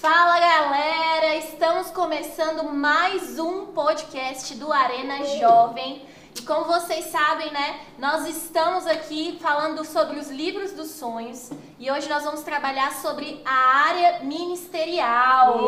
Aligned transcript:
Fala 0.00 0.40
galera, 0.40 1.36
estamos 1.36 1.90
começando 1.90 2.64
mais 2.72 3.38
um 3.38 3.66
podcast 3.66 4.54
do 4.54 4.72
Arena 4.72 5.24
Jovem. 5.38 6.02
E 6.38 6.42
como 6.42 6.64
vocês 6.64 7.06
sabem, 7.06 7.50
né, 7.52 7.80
nós 7.98 8.26
estamos 8.26 8.86
aqui 8.86 9.38
falando 9.42 9.84
sobre 9.84 10.18
os 10.18 10.30
livros 10.30 10.72
dos 10.72 10.88
sonhos 10.92 11.50
e 11.78 11.90
hoje 11.90 12.08
nós 12.08 12.24
vamos 12.24 12.40
trabalhar 12.42 12.92
sobre 12.92 13.42
a 13.44 13.52
área 13.88 14.20
ministerial. 14.22 15.58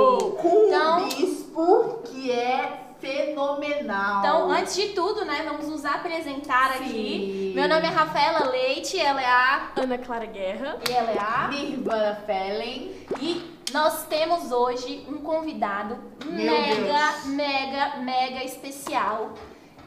Com 0.41 0.67
Então- 0.67 1.03
um 1.03 1.09
bispo 1.09 1.99
que 2.07 2.31
é 2.31 2.85
fenomenal. 3.01 4.21
Então, 4.21 4.51
antes 4.51 4.75
de 4.77 4.89
tudo, 4.91 5.25
né, 5.25 5.45
vamos 5.47 5.69
nos 5.69 5.85
apresentar 5.85 6.75
Sim. 6.75 6.85
aqui. 6.85 7.53
Meu 7.55 7.69
nome 7.69 7.87
é 7.87 7.91
Rafaela 7.91 8.49
Leite, 8.49 8.99
ela 8.99 9.21
é 9.21 9.27
a 9.27 9.69
Ana 9.77 9.99
Clara 9.99 10.25
Guerra. 10.27 10.79
e 10.89 10.93
ela 10.93 11.11
é 11.11 11.19
a 11.19 11.49
Nirvana 11.49 12.15
Fellen. 12.25 12.93
E 13.21 13.61
nós 13.73 14.05
temos 14.07 14.53
hoje 14.53 15.07
um 15.09 15.19
convidado 15.19 15.99
Meu 16.25 16.45
mega, 16.53 16.75
Deus. 16.75 17.25
mega, 17.27 17.97
mega 17.99 18.45
especial. 18.45 19.33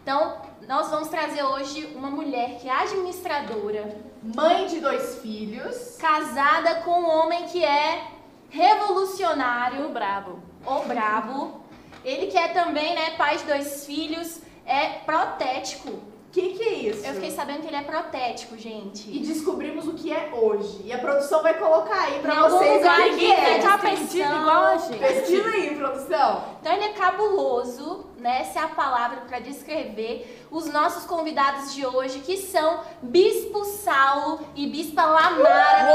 Então, 0.01 0.37
nós 0.67 0.89
vamos 0.89 1.07
trazer 1.07 1.43
hoje 1.43 1.91
uma 1.95 2.09
mulher 2.09 2.57
que 2.59 2.67
é 2.69 2.71
administradora, 2.71 3.97
Mãe 4.21 4.67
de 4.67 4.79
dois 4.79 5.19
filhos. 5.19 5.97
casada 5.99 6.75
com 6.81 6.91
um 6.91 7.09
homem 7.09 7.45
que 7.47 7.63
é 7.63 8.03
revolucionário, 8.49 9.85
O 9.85 9.89
Brabo. 9.89 10.39
ou 10.65 10.85
brabo. 10.85 11.61
Ele 12.03 12.27
que 12.27 12.37
é 12.37 12.47
também, 12.49 12.93
né, 12.95 13.11
pai 13.17 13.37
de 13.37 13.43
dois 13.45 13.85
filhos, 13.85 14.39
é 14.65 14.89
protético. 15.05 15.99
O 16.35 16.37
que, 16.37 16.49
que 16.49 16.63
é 16.63 16.73
isso? 16.73 17.05
Eu 17.05 17.13
fiquei 17.13 17.31
sabendo 17.31 17.61
que 17.61 17.67
ele 17.67 17.77
é 17.77 17.81
protético, 17.81 18.57
gente. 18.57 19.09
E 19.09 19.19
descobrimos 19.19 19.87
o 19.87 19.93
que 19.93 20.11
é 20.11 20.33
hoje. 20.33 20.81
E 20.83 20.91
a 20.91 20.97
produção 20.97 21.41
vai 21.41 21.57
colocar 21.57 21.97
aí 21.97 22.19
pra 22.19 22.35
Em 22.35 22.39
vocês 22.41 22.73
lugar 22.73 22.99
o 22.99 23.03
que, 23.03 23.15
que 23.15 23.31
é. 23.31 23.57
Vestido 23.57 23.89
descrição. 23.89 24.41
igual 24.41 24.63
a 24.65 24.77
gente. 24.77 24.99
Pesquisa 24.99 25.49
aí, 25.49 25.75
produção. 25.77 26.43
Então 26.59 26.73
ele 26.73 26.83
é 26.83 26.89
cabuloso, 26.89 28.07
né? 28.19 28.41
Essa 28.41 28.59
é 28.59 28.63
a 28.63 28.67
palavra 28.67 29.21
para 29.21 29.39
descrever 29.39 30.45
os 30.51 30.65
nossos 30.65 31.05
convidados 31.05 31.73
de 31.73 31.85
hoje, 31.85 32.19
que 32.19 32.35
são 32.35 32.81
Bispo 33.01 33.63
Saulo 33.63 34.41
e 34.57 34.67
Bispa 34.67 35.05
Lamara 35.05 35.85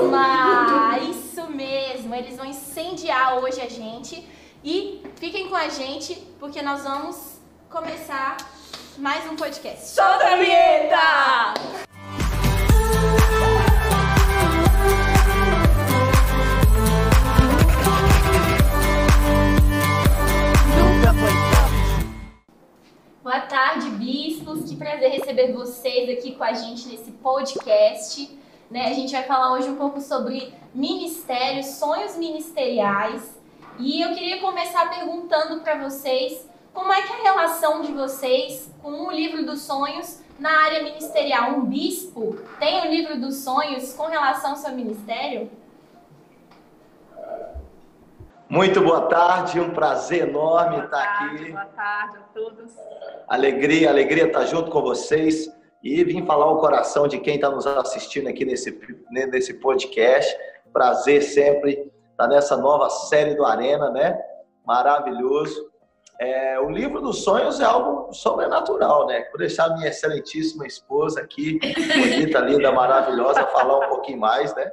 Quaresma. 0.00 0.98
Isso 1.10 1.42
mesmo, 1.50 2.14
eles 2.14 2.38
vão 2.38 2.46
incendiar 2.46 3.36
hoje 3.36 3.60
a 3.60 3.68
gente. 3.68 4.26
E 4.64 5.02
fiquem 5.16 5.50
com 5.50 5.56
a 5.56 5.68
gente, 5.68 6.14
porque 6.40 6.62
nós 6.62 6.84
vamos 6.84 7.36
começar 7.68 8.38
mais 8.98 9.24
um 9.30 9.36
podcast. 9.36 9.86
Solta 9.86 10.26
a 10.26 10.36
vinheta! 10.36 10.96
Boa 23.22 23.40
tarde, 23.42 23.90
bispos. 23.90 24.68
Que 24.68 24.74
prazer 24.74 25.10
receber 25.12 25.52
vocês 25.52 26.18
aqui 26.18 26.34
com 26.34 26.42
a 26.42 26.52
gente 26.54 26.88
nesse 26.88 27.12
podcast. 27.12 28.36
Né? 28.68 28.86
A 28.86 28.94
gente 28.94 29.12
vai 29.12 29.22
falar 29.22 29.52
hoje 29.52 29.68
um 29.68 29.76
pouco 29.76 30.00
sobre 30.00 30.52
ministérios, 30.74 31.66
sonhos 31.66 32.16
ministeriais. 32.16 33.38
E 33.78 34.02
eu 34.02 34.12
queria 34.12 34.40
começar 34.40 34.90
perguntando 34.90 35.60
para 35.60 35.76
vocês 35.88 36.48
como 36.72 36.92
é 36.92 37.02
que 37.02 37.12
é 37.12 37.16
a 37.16 37.22
relação 37.22 37.82
de 37.82 37.92
vocês 37.92 38.72
com 38.82 39.06
o 39.06 39.10
livro 39.10 39.44
dos 39.44 39.62
sonhos 39.62 40.22
na 40.38 40.64
área 40.64 40.82
ministerial. 40.82 41.52
Um 41.52 41.64
bispo 41.64 42.38
tem 42.58 42.80
o 42.80 42.90
livro 42.90 43.20
dos 43.20 43.36
sonhos 43.36 43.92
com 43.92 44.06
relação 44.06 44.50
ao 44.50 44.56
seu 44.56 44.72
ministério? 44.72 45.50
Muito 48.48 48.80
boa 48.80 49.02
tarde, 49.08 49.60
um 49.60 49.70
prazer 49.70 50.26
enorme 50.26 50.76
Boa 50.76 50.84
estar 50.84 51.18
tarde, 51.18 51.34
aqui. 51.34 51.52
Boa 51.52 51.64
tarde 51.66 52.16
a 52.16 52.20
todos. 52.32 52.72
Alegria, 53.28 53.90
alegria 53.90 54.26
estar 54.26 54.46
junto 54.46 54.70
com 54.70 54.80
vocês 54.80 55.52
e 55.82 56.02
vim 56.02 56.24
falar 56.24 56.50
o 56.50 56.58
coração 56.58 57.06
de 57.06 57.18
quem 57.18 57.34
está 57.34 57.50
nos 57.50 57.66
assistindo 57.66 58.26
aqui 58.26 58.46
nesse, 58.46 58.80
nesse 59.10 59.54
podcast. 59.54 60.34
Prazer 60.72 61.22
sempre 61.22 61.92
estar 62.10 62.26
nessa 62.26 62.56
nova 62.56 62.88
série 62.88 63.34
do 63.34 63.44
Arena, 63.44 63.90
né? 63.90 64.18
Maravilhoso. 64.64 65.70
É, 66.20 66.58
o 66.58 66.68
livro 66.68 67.00
dos 67.00 67.22
sonhos 67.22 67.60
é 67.60 67.64
algo 67.64 68.12
sobrenatural, 68.12 69.06
né? 69.06 69.24
Vou 69.30 69.38
deixar 69.38 69.68
minha 69.76 69.88
excelentíssima 69.88 70.66
esposa 70.66 71.20
aqui, 71.20 71.60
bonita, 71.60 72.40
linda, 72.40 72.72
maravilhosa, 72.72 73.46
falar 73.46 73.78
um 73.78 73.88
pouquinho 73.88 74.18
mais, 74.18 74.52
né? 74.56 74.72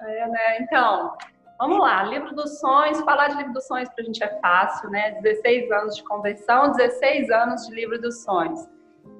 É, 0.00 0.28
né? 0.28 0.60
Então, 0.60 1.16
vamos 1.58 1.80
lá. 1.80 2.04
Livro 2.04 2.32
dos 2.32 2.60
sonhos. 2.60 3.00
Falar 3.00 3.26
de 3.26 3.38
livro 3.38 3.52
dos 3.52 3.66
sonhos 3.66 3.88
para 3.88 4.02
a 4.02 4.04
gente 4.04 4.22
é 4.22 4.38
fácil, 4.40 4.88
né? 4.90 5.20
16 5.20 5.72
anos 5.72 5.96
de 5.96 6.04
convenção, 6.04 6.70
16 6.70 7.28
anos 7.30 7.66
de 7.66 7.74
livro 7.74 8.00
dos 8.00 8.22
sonhos. 8.22 8.68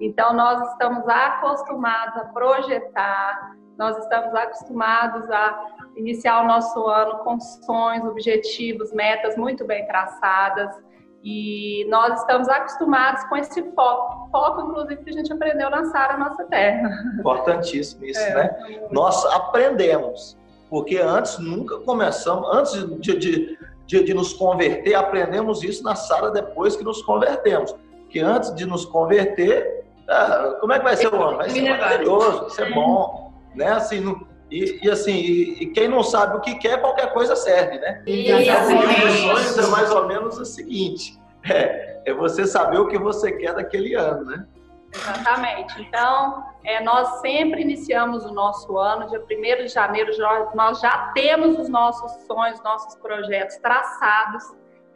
Então, 0.01 0.33
nós 0.33 0.61
estamos 0.71 1.09
acostumados 1.09 2.17
a 2.19 2.25
projetar, 2.27 3.57
nós 3.77 3.99
estamos 3.99 4.33
acostumados 4.33 5.29
a 5.29 5.67
iniciar 5.97 6.45
o 6.45 6.47
nosso 6.47 6.87
ano 6.87 7.19
com 7.25 7.41
sonhos, 7.41 8.09
objetivos, 8.09 8.93
metas 8.93 9.37
muito 9.37 9.65
bem 9.65 9.85
traçadas. 9.89 10.88
E 11.25 11.85
nós 11.91 12.21
estamos 12.21 12.49
acostumados 12.49 13.25
com 13.25 13.37
esse 13.37 13.63
foco, 13.73 14.29
foco 14.31 14.63
inclusive 14.63 15.03
que 15.03 15.11
a 15.11 15.13
gente 15.13 15.33
aprendeu 15.33 15.69
na 15.69 15.85
Sara 15.87 16.17
Nossa 16.17 16.45
Terra. 16.45 16.89
Importantíssimo 17.19 18.05
isso, 18.05 18.21
É. 18.21 18.35
né? 18.35 18.81
Nós 18.91 19.25
aprendemos, 19.27 20.39
porque 20.71 20.97
antes 20.99 21.39
nunca 21.39 21.79
começamos, 21.81 22.49
antes 22.55 22.73
de, 23.01 23.17
de, 23.19 23.59
de, 23.87 24.05
de 24.05 24.15
nos 24.15 24.33
converter, 24.33 24.95
aprendemos 24.95 25.63
isso 25.65 25.83
na 25.83 25.97
Sara 25.97 26.31
depois 26.31 26.77
que 26.77 26.85
nos 26.85 27.03
convertemos. 27.03 27.75
Porque 28.03 28.21
antes 28.21 28.55
de 28.55 28.65
nos 28.65 28.85
converter, 28.85 29.85
ah, 30.09 30.57
como 30.61 30.73
é 30.73 30.79
que 30.79 30.85
vai 30.85 30.97
ser 30.97 31.13
o 31.13 31.23
ano? 31.23 31.37
Vai 31.39 31.51
ser 31.51 31.69
maravilhoso, 31.69 32.41
vai 32.43 32.51
ser 32.51 32.73
bom, 32.75 33.33
né? 33.55 33.73
Assim, 33.73 34.01
não- 34.01 34.21
e, 34.51 34.81
e 34.83 34.91
assim, 34.91 35.13
e, 35.15 35.63
e 35.63 35.67
quem 35.73 35.89
não 35.89 36.03
sabe 36.03 36.37
o 36.37 36.41
que 36.41 36.55
quer, 36.57 36.81
qualquer 36.81 37.13
coisa 37.13 37.37
serve, 37.37 37.79
né? 37.79 38.03
Então, 38.07 38.67
o 38.67 38.87
livro 38.87 39.07
dos 39.07 39.17
sonhos 39.21 39.59
é 39.59 39.71
mais 39.71 39.91
ou 39.91 40.07
menos 40.07 40.39
o 40.39 40.45
seguinte: 40.45 41.19
é, 41.49 42.03
é 42.07 42.15
você 42.15 42.47
saber 42.47 42.79
o 42.79 42.89
que 42.89 42.99
você 42.99 43.33
quer 43.33 43.55
daquele 43.55 43.95
ano, 43.95 44.25
né? 44.25 44.47
Exatamente. 44.95 45.81
Então, 45.83 46.43
é, 46.65 46.83
nós 46.83 47.21
sempre 47.21 47.61
iniciamos 47.61 48.25
o 48.25 48.33
nosso 48.33 48.79
ano, 48.79 49.07
dia 49.09 49.21
1 49.23 49.65
de 49.65 49.69
janeiro, 49.69 50.13
já- 50.15 50.49
nós 50.55 50.81
já 50.81 51.13
temos 51.15 51.59
os 51.59 51.69
nossos 51.69 52.11
sonhos, 52.27 52.61
nossos 52.63 52.95
projetos 52.97 53.57
traçados. 53.59 54.45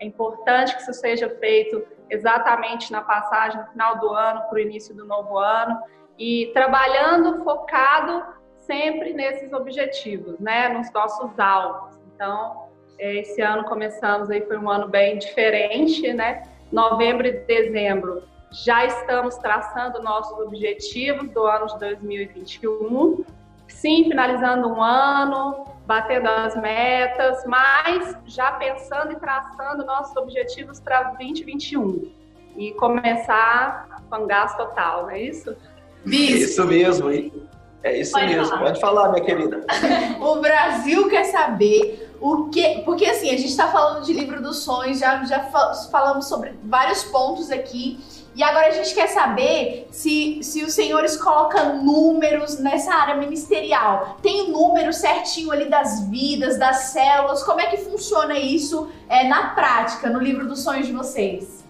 É 0.01 0.07
importante 0.07 0.75
que 0.75 0.83
isso 0.83 0.95
seja 0.95 1.29
feito 1.39 1.85
exatamente 2.11 2.91
na 2.91 3.03
passagem 3.03 3.61
no 3.61 3.67
final 3.69 3.99
do 3.99 4.09
ano 4.15 4.41
para 4.49 4.57
o 4.57 4.59
início 4.59 4.95
do 4.95 5.05
novo 5.07 5.39
ano 5.39 5.79
e 6.19 6.51
trabalhando 6.55 7.43
focado 7.45 8.25
sempre 8.67 9.13
nesses 9.13 9.53
objetivos, 9.53 10.39
né, 10.39 10.69
nos 10.69 10.93
nossos 10.93 11.39
alvos. 11.39 11.95
Então, 12.15 12.67
é, 12.99 13.17
esse 13.17 13.41
ano 13.41 13.65
começamos 13.65 14.31
aí 14.31 14.41
foi 14.43 14.59
um 14.59 14.71
ano 14.71 14.89
bem 14.89 15.19
diferente, 15.19 16.13
né? 16.13 16.43
Novembro 16.71 17.27
e 17.27 17.33
dezembro 17.33 18.23
já 18.53 18.85
estamos 18.85 19.37
traçando 19.37 20.03
nossos 20.03 20.39
objetivos 20.39 21.29
do 21.31 21.47
ano 21.47 21.67
de 21.67 21.79
2021. 21.79 23.25
Sim, 23.67 24.05
finalizando 24.05 24.69
um 24.69 24.83
ano, 24.83 25.65
batendo 25.87 26.29
as 26.29 26.55
metas, 26.57 27.45
mas 27.47 28.17
já 28.27 28.53
pensando 28.53 29.13
e 29.13 29.17
traçando 29.17 29.85
nossos 29.85 30.15
objetivos 30.17 30.79
para 30.79 31.05
2021 31.15 32.13
e 32.57 32.73
começar 32.73 34.03
com 34.11 34.27
gás 34.27 34.55
total, 34.55 35.05
não 35.05 35.11
é 35.11 35.23
isso? 35.23 35.57
Bispo, 36.05 36.45
Isso 36.45 36.67
mesmo, 36.67 37.11
e- 37.11 37.33
é 37.83 37.99
isso 37.99 38.13
Pode 38.13 38.27
mesmo. 38.27 38.47
falar. 38.49 38.61
Pode 38.63 38.81
falar, 38.81 39.09
minha 39.11 39.25
querida. 39.25 39.65
o 40.21 40.37
Brasil 40.37 41.09
quer 41.09 41.25
saber 41.25 42.11
o 42.21 42.49
que. 42.49 42.81
Porque 42.85 43.05
assim, 43.07 43.31
a 43.31 43.37
gente 43.37 43.57
tá 43.57 43.69
falando 43.69 44.05
de 44.05 44.13
livro 44.13 44.41
dos 44.43 44.59
sonhos, 44.59 44.99
já, 44.99 45.25
já 45.25 45.41
fa- 45.45 45.75
falamos 45.91 46.27
sobre 46.27 46.55
vários 46.65 47.03
pontos 47.05 47.51
aqui. 47.51 47.99
E 48.35 48.43
agora 48.43 48.69
a 48.69 48.71
gente 48.71 48.95
quer 48.95 49.09
saber 49.09 49.87
se, 49.91 50.43
se 50.43 50.63
os 50.65 50.73
senhores 50.73 51.19
colocam 51.19 51.83
números 51.85 52.59
nessa 52.59 52.95
área 52.95 53.15
ministerial. 53.15 54.17
Tem 54.23 54.43
o 54.43 54.49
número 54.53 54.91
certinho 54.91 55.53
ali 55.53 55.67
das 55.69 56.09
vidas, 56.09 56.59
das 56.59 56.77
células. 56.85 57.43
Como 57.43 57.61
é 57.61 57.67
que 57.67 57.77
funciona 57.77 58.39
isso 58.39 58.89
é, 59.07 59.29
na 59.29 59.49
prática, 59.49 60.09
no 60.09 60.19
livro 60.19 60.47
dos 60.49 60.61
sonhos 60.61 60.87
de 60.87 60.95
vocês? 60.95 61.63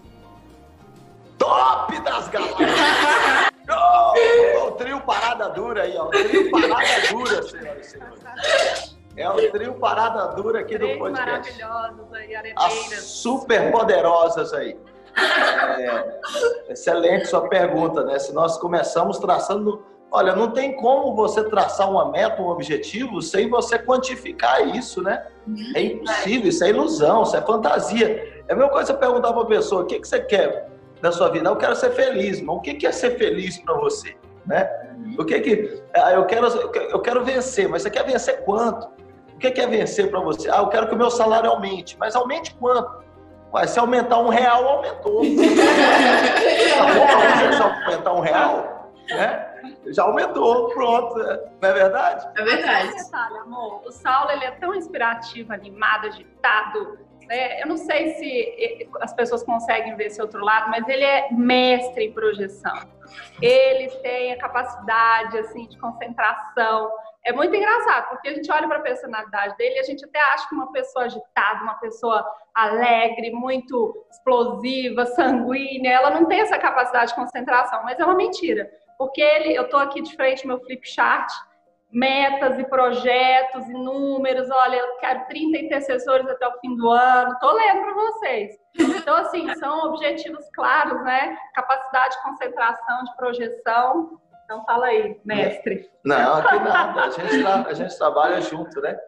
Top 1.36 1.98
das 2.02 2.28
galáxias! 2.28 3.48
Oh, 3.70 4.66
o 4.66 4.70
trio 4.72 5.00
Parada 5.02 5.48
Dura 5.50 5.82
aí, 5.82 5.96
ó. 5.96 6.06
O 6.06 6.10
trio 6.10 6.50
Parada 6.50 7.08
Dura, 7.10 7.42
senhoras 7.42 7.86
e 7.86 7.90
senhores. 7.90 8.96
É 9.16 9.28
o 9.28 9.50
trio 9.50 9.74
Parada 9.74 10.26
Dura 10.34 10.60
aqui 10.60 10.78
do 10.78 10.84
Três 10.86 10.98
podcast. 10.98 11.62
maravilhosos 11.62 12.12
aí, 12.14 12.34
As 12.34 12.64
aremeiras. 12.64 13.04
super 13.04 13.72
poderosas 13.72 14.52
aí. 14.54 14.78
É, 15.16 16.72
excelente 16.72 17.26
sua 17.26 17.46
pergunta, 17.48 18.02
né? 18.02 18.18
Se 18.18 18.32
nós 18.32 18.56
começamos 18.58 19.18
traçando 19.18 19.84
Olha, 20.14 20.36
não 20.36 20.50
tem 20.50 20.76
como 20.76 21.16
você 21.16 21.42
traçar 21.42 21.90
uma 21.90 22.10
meta, 22.10 22.42
um 22.42 22.48
objetivo, 22.48 23.22
sem 23.22 23.48
você 23.48 23.78
quantificar 23.78 24.76
isso, 24.76 25.00
né? 25.02 25.26
É 25.74 25.80
impossível, 25.80 26.50
isso 26.50 26.62
é 26.62 26.68
ilusão, 26.68 27.22
isso 27.22 27.34
é 27.34 27.40
fantasia. 27.40 28.44
É 28.46 28.52
a 28.52 28.54
mesma 28.54 28.70
coisa 28.70 28.92
perguntar 28.92 29.32
para 29.32 29.40
a 29.40 29.46
pessoa: 29.46 29.82
o 29.82 29.86
que, 29.86 29.98
que 29.98 30.06
você 30.06 30.20
quer 30.20 30.68
da 31.02 31.12
sua 31.12 31.28
vida? 31.28 31.48
Eu 31.48 31.56
quero 31.56 31.74
ser 31.74 31.90
feliz, 31.90 32.40
mas 32.40 32.56
o 32.56 32.60
que, 32.60 32.86
é 32.86 32.92
ser 32.92 33.18
feliz 33.18 33.58
para 33.58 33.74
você? 33.74 34.16
Né? 34.46 34.70
O 35.18 35.24
que 35.24 35.40
que. 35.40 35.82
Ah, 35.94 36.12
eu 36.12 36.24
quero, 36.24 36.46
eu 36.46 37.00
quero 37.00 37.24
vencer, 37.24 37.68
mas 37.68 37.82
você 37.82 37.90
quer 37.90 38.04
vencer 38.04 38.44
quanto? 38.44 38.88
O 39.34 39.38
que, 39.38 39.60
é 39.60 39.66
vencer 39.66 40.08
para 40.10 40.20
você? 40.20 40.48
Ah, 40.48 40.58
eu 40.58 40.68
quero 40.68 40.88
que 40.88 40.94
o 40.94 40.98
meu 40.98 41.10
salário 41.10 41.50
aumente, 41.50 41.96
mas 41.98 42.14
aumente 42.14 42.54
quanto? 42.54 43.02
Ué, 43.52 43.66
se 43.66 43.78
aumentar 43.78 44.18
um 44.18 44.28
real, 44.28 44.66
aumentou. 44.66 45.22
tá 46.78 47.52
se 47.52 47.62
aumentar 47.62 48.12
um 48.14 48.20
real, 48.20 48.92
né? 49.10 49.48
Já 49.86 50.04
aumentou, 50.04 50.68
pronto. 50.68 51.18
Não 51.18 51.68
é 51.68 51.72
verdade? 51.72 52.28
É 52.36 52.42
verdade. 52.42 52.94
Detalhe, 52.94 53.38
amor, 53.38 53.82
o 53.84 53.90
Saulo 53.90 54.30
ele 54.30 54.44
é 54.44 54.52
tão 54.52 54.74
inspirativo, 54.74 55.52
animado, 55.52 56.06
agitado. 56.06 56.98
Né? 57.26 57.62
Eu 57.62 57.66
não 57.66 57.76
sei 57.76 58.14
se 58.14 58.88
as 59.00 59.12
pessoas 59.12 59.42
conseguem 59.42 59.94
ver 59.96 60.06
esse 60.06 60.20
outro 60.20 60.44
lado, 60.44 60.70
mas 60.70 60.86
ele 60.88 61.04
é 61.04 61.28
mestre 61.32 62.06
em 62.06 62.12
projeção. 62.12 62.74
Ele 63.40 63.88
tem 63.98 64.32
a 64.32 64.38
capacidade 64.38 65.38
assim 65.38 65.66
de 65.66 65.78
concentração. 65.78 66.90
É 67.24 67.32
muito 67.32 67.54
engraçado, 67.54 68.08
porque 68.08 68.28
a 68.28 68.34
gente 68.34 68.50
olha 68.50 68.66
para 68.66 68.78
a 68.78 68.82
personalidade 68.82 69.56
dele 69.56 69.76
e 69.76 69.78
a 69.78 69.84
gente 69.84 70.04
até 70.04 70.18
acha 70.32 70.48
que 70.48 70.54
uma 70.54 70.72
pessoa 70.72 71.04
agitada, 71.04 71.62
uma 71.62 71.74
pessoa 71.74 72.26
alegre, 72.52 73.30
muito 73.30 74.06
explosiva, 74.10 75.06
sanguínea, 75.06 75.92
ela 75.92 76.10
não 76.10 76.26
tem 76.26 76.40
essa 76.40 76.58
capacidade 76.58 77.10
de 77.10 77.14
concentração, 77.14 77.82
mas 77.84 77.98
é 77.98 78.04
uma 78.04 78.16
mentira. 78.16 78.68
Porque 78.98 79.20
ele, 79.20 79.54
eu 79.54 79.64
estou 79.64 79.80
aqui 79.80 80.02
de 80.02 80.14
frente 80.16 80.46
meu 80.46 80.60
flip 80.60 80.88
chart, 80.88 81.30
metas 81.92 82.58
e 82.58 82.64
projetos 82.64 83.68
e 83.68 83.72
números. 83.72 84.48
Olha, 84.50 84.76
eu 84.76 84.96
quero 84.98 85.26
30 85.26 85.58
intercessores 85.58 86.26
até 86.26 86.48
o 86.48 86.58
fim 86.58 86.74
do 86.74 86.88
ano. 86.88 87.32
Estou 87.32 87.52
lendo 87.52 87.82
para 87.82 87.94
vocês. 87.94 88.58
Então, 88.78 89.14
assim, 89.16 89.54
são 89.56 89.90
objetivos 89.90 90.44
claros, 90.54 91.04
né? 91.04 91.36
Capacidade 91.54 92.16
de 92.16 92.22
concentração, 92.22 93.04
de 93.04 93.16
projeção. 93.16 94.18
Então, 94.44 94.64
fala 94.64 94.86
aí, 94.86 95.20
mestre. 95.24 95.90
Não, 96.04 96.36
aqui 96.36 96.58
nada. 96.60 97.02
A 97.02 97.10
gente, 97.10 97.46
a 97.46 97.74
gente 97.74 97.98
trabalha 97.98 98.40
junto, 98.40 98.80
né? 98.80 98.98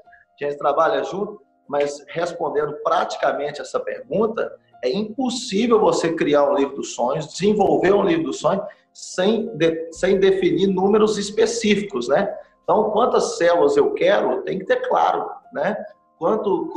A 0.41 0.45
gente 0.45 0.59
trabalha 0.59 1.03
junto, 1.05 1.41
mas 1.67 2.05
respondendo 2.09 2.75
praticamente 2.83 3.61
essa 3.61 3.81
pergunta, 3.81 4.55
é 4.83 4.91
impossível 4.91 5.81
você 5.81 6.13
criar 6.13 6.45
um 6.51 6.55
livro 6.55 6.77
dos 6.77 6.95
sonhos, 6.95 7.33
desenvolver 7.33 7.95
um 7.95 8.03
livro 8.03 8.25
dos 8.25 8.41
sonhos 8.41 8.65
sem, 8.93 9.49
de, 9.57 9.91
sem 9.93 10.19
definir 10.19 10.67
números 10.67 11.17
específicos, 11.17 12.09
né? 12.09 12.33
Então, 12.65 12.91
quantas 12.91 13.37
células 13.37 13.77
eu 13.77 13.93
quero, 13.93 14.43
tem 14.43 14.59
que 14.59 14.65
ter 14.65 14.89
claro, 14.89 15.31
né? 15.53 15.77
Quanto, 16.19 16.73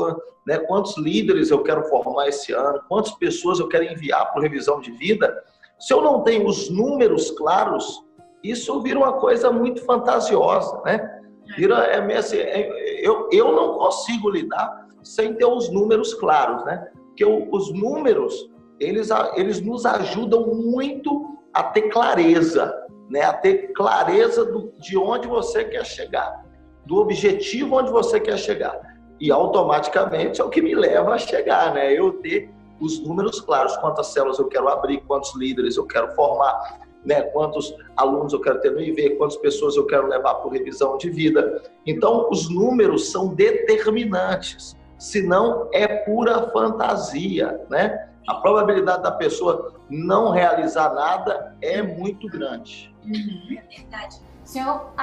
né, 0.45 0.57
quantos 0.59 0.97
líderes 0.97 1.49
eu 1.49 1.63
quero 1.63 1.85
formar 1.85 2.27
esse 2.27 2.51
ano, 2.51 2.81
quantas 2.89 3.13
pessoas 3.13 3.59
eu 3.59 3.69
quero 3.69 3.85
enviar 3.85 4.31
para 4.31 4.41
revisão 4.41 4.81
de 4.81 4.91
vida. 4.91 5.33
Se 5.79 5.93
eu 5.93 6.01
não 6.01 6.23
tenho 6.23 6.45
os 6.45 6.69
números 6.69 7.31
claros, 7.31 8.03
isso 8.43 8.81
vira 8.81 8.99
uma 8.99 9.13
coisa 9.13 9.51
muito 9.51 9.83
fantasiosa, 9.85 10.81
né? 10.83 11.21
Vira, 11.55 11.77
é, 11.85 12.17
assim, 12.17 12.37
é, 12.37 13.07
eu, 13.07 13.29
eu 13.31 13.53
não 13.53 13.77
consigo 13.77 14.29
lidar 14.29 14.87
sem 15.03 15.33
ter 15.35 15.45
os 15.45 15.69
números 15.69 16.13
claros, 16.13 16.65
né? 16.65 16.85
Porque 17.07 17.23
os 17.23 17.73
números, 17.73 18.51
eles, 18.79 19.09
eles 19.35 19.61
nos 19.61 19.85
ajudam 19.85 20.47
muito 20.47 21.37
a 21.53 21.63
ter 21.63 21.83
clareza, 21.83 22.73
né? 23.09 23.21
a 23.21 23.33
ter 23.33 23.73
clareza 23.73 24.45
do, 24.45 24.73
de 24.79 24.97
onde 24.97 25.27
você 25.27 25.63
quer 25.63 25.85
chegar, 25.85 26.45
do 26.85 26.97
objetivo 26.97 27.77
onde 27.77 27.91
você 27.91 28.19
quer 28.19 28.37
chegar. 28.37 28.79
E 29.19 29.31
automaticamente 29.31 30.39
é 30.41 30.43
o 30.43 30.49
que 30.49 30.61
me 30.61 30.75
leva 30.75 31.13
a 31.13 31.17
chegar, 31.17 31.73
né? 31.73 31.91
Eu 31.91 32.13
ter 32.13 32.51
os 32.79 32.99
números 32.99 33.41
claros, 33.41 33.75
quantas 33.77 34.07
células 34.07 34.37
eu 34.37 34.47
quero 34.47 34.67
abrir, 34.69 35.01
quantos 35.01 35.35
líderes 35.35 35.77
eu 35.77 35.85
quero 35.85 36.13
formar, 36.13 36.79
né? 37.03 37.21
quantos 37.21 37.73
alunos 37.95 38.33
eu 38.33 38.41
quero 38.41 38.59
ter 38.59 38.71
no 38.71 38.81
IV, 38.81 39.15
quantas 39.17 39.37
pessoas 39.37 39.75
eu 39.75 39.85
quero 39.85 40.07
levar 40.07 40.35
por 40.35 40.51
revisão 40.51 40.97
de 40.97 41.09
vida. 41.09 41.63
Então, 41.85 42.29
os 42.29 42.49
números 42.49 43.11
são 43.11 43.33
determinantes, 43.33 44.75
senão 44.97 45.69
é 45.71 45.87
pura 45.87 46.49
fantasia, 46.51 47.59
né? 47.69 48.09
A 48.27 48.35
probabilidade 48.35 49.03
da 49.03 49.11
pessoa 49.11 49.73
não 49.89 50.31
realizar 50.31 50.93
nada 50.93 51.55
é 51.61 51.81
muito 51.81 52.27
grande. 52.27 52.93
Uhum. 53.05 53.57
É 53.57 53.75
verdade. 53.75 54.17
O 54.43 54.47
senhor 54.47 54.93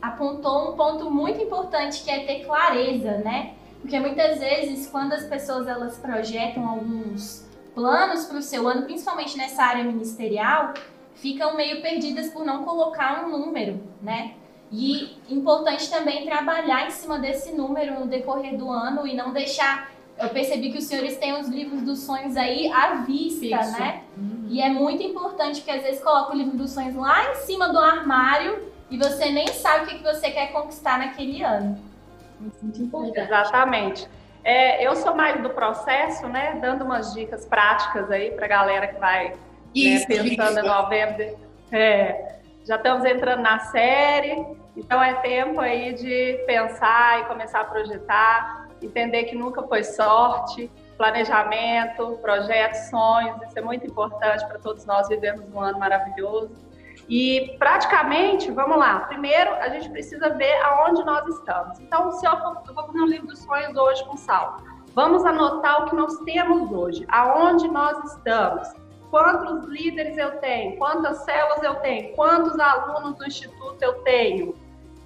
apontou 0.00 0.72
um 0.72 0.76
ponto 0.76 1.10
muito 1.10 1.40
importante 1.40 2.02
que 2.02 2.10
é 2.10 2.26
ter 2.26 2.44
clareza, 2.44 3.18
né? 3.18 3.54
Porque 3.80 4.00
muitas 4.00 4.38
vezes, 4.38 4.86
quando 4.86 5.12
as 5.12 5.24
pessoas 5.24 5.68
elas 5.68 5.98
projetam 5.98 6.66
alguns 6.66 7.46
planos 7.74 8.24
para 8.24 8.38
o 8.38 8.42
seu 8.42 8.66
ano, 8.66 8.82
principalmente 8.82 9.36
nessa 9.36 9.62
área 9.62 9.84
ministerial, 9.84 10.72
ficam 11.14 11.56
meio 11.56 11.82
perdidas 11.82 12.30
por 12.30 12.44
não 12.44 12.64
colocar 12.64 13.24
um 13.24 13.30
número, 13.30 13.80
né? 14.02 14.34
E 14.72 15.16
importante 15.28 15.88
também 15.88 16.24
trabalhar 16.24 16.86
em 16.86 16.90
cima 16.90 17.18
desse 17.18 17.52
número 17.52 18.00
no 18.00 18.06
decorrer 18.06 18.56
do 18.56 18.70
ano 18.70 19.06
e 19.06 19.14
não 19.14 19.32
deixar 19.32 19.90
eu 20.18 20.28
percebi 20.30 20.70
que 20.70 20.78
os 20.78 20.84
senhores 20.84 21.16
têm 21.18 21.38
os 21.38 21.48
livros 21.48 21.82
dos 21.82 22.00
sonhos 22.00 22.36
aí 22.36 22.70
à 22.72 23.04
vista, 23.06 23.40
Fixo. 23.40 23.78
né? 23.78 24.02
Uhum. 24.16 24.46
E 24.48 24.62
é 24.62 24.70
muito 24.70 25.02
importante 25.02 25.60
porque 25.60 25.70
às 25.70 25.82
vezes 25.82 26.02
coloca 26.02 26.32
o 26.32 26.36
livro 26.36 26.56
dos 26.56 26.70
sonhos 26.70 26.94
lá 26.94 27.32
em 27.32 27.34
cima 27.36 27.68
do 27.68 27.78
armário 27.78 28.72
e 28.90 28.96
você 28.96 29.30
nem 29.30 29.48
sabe 29.48 29.84
o 29.84 29.88
que, 29.88 30.02
você 30.02 30.30
quer 30.30 30.52
conquistar 30.52 30.98
naquele 30.98 31.42
ano. 31.42 31.78
Muito 32.40 32.82
importante. 32.82 33.18
Exatamente. 33.18 34.08
É, 34.42 34.86
eu 34.86 34.94
sou 34.96 35.14
mais 35.14 35.42
do 35.42 35.50
processo, 35.50 36.26
né? 36.28 36.58
Dando 36.62 36.84
umas 36.84 37.12
dicas 37.12 37.44
práticas 37.44 38.10
aí 38.10 38.30
para 38.30 38.46
a 38.46 38.48
galera 38.48 38.86
que 38.86 39.00
vai 39.00 39.30
né, 39.30 39.34
isso, 39.74 40.08
né, 40.08 40.16
pensando 40.22 40.50
isso. 40.50 40.60
em 40.60 40.68
novembro. 40.68 41.38
É, 41.72 42.36
já 42.64 42.76
estamos 42.76 43.04
entrando 43.04 43.42
na 43.42 43.58
série, 43.58 44.46
então 44.76 45.02
é 45.02 45.14
tempo 45.14 45.60
aí 45.60 45.92
de 45.92 46.44
pensar 46.46 47.20
e 47.20 47.24
começar 47.24 47.60
a 47.60 47.64
projetar 47.64 48.65
entender 48.82 49.24
que 49.24 49.34
nunca 49.34 49.62
foi 49.62 49.82
sorte, 49.82 50.70
planejamento, 50.96 52.18
projetos, 52.22 52.90
sonhos, 52.90 53.42
isso 53.42 53.58
é 53.58 53.62
muito 53.62 53.86
importante 53.86 54.46
para 54.46 54.58
todos 54.58 54.84
nós 54.84 55.08
vivermos 55.08 55.52
um 55.52 55.60
ano 55.60 55.78
maravilhoso. 55.78 56.54
E 57.08 57.54
praticamente, 57.58 58.50
vamos 58.50 58.78
lá, 58.78 59.00
primeiro 59.00 59.52
a 59.54 59.68
gente 59.68 59.88
precisa 59.90 60.30
ver 60.30 60.54
aonde 60.62 61.04
nós 61.04 61.26
estamos. 61.28 61.78
Então, 61.78 62.10
se 62.12 62.26
eu, 62.26 62.36
for, 62.38 62.62
eu 62.66 62.74
vou 62.74 62.84
fazer 62.86 63.00
um 63.00 63.06
livro 63.06 63.26
dos 63.28 63.38
sonhos 63.40 63.76
hoje 63.76 64.04
com 64.06 64.16
Sal, 64.16 64.56
vamos 64.94 65.24
anotar 65.24 65.82
o 65.82 65.90
que 65.90 65.94
nós 65.94 66.18
temos 66.20 66.72
hoje, 66.72 67.06
aonde 67.08 67.68
nós 67.68 67.96
estamos, 68.12 68.72
quantos 69.10 69.68
líderes 69.68 70.18
eu 70.18 70.38
tenho, 70.38 70.76
quantas 70.78 71.18
células 71.18 71.62
eu 71.62 71.76
tenho, 71.76 72.14
quantos 72.16 72.58
alunos 72.58 73.16
do 73.16 73.26
instituto 73.26 73.80
eu 73.80 74.02
tenho, 74.02 74.54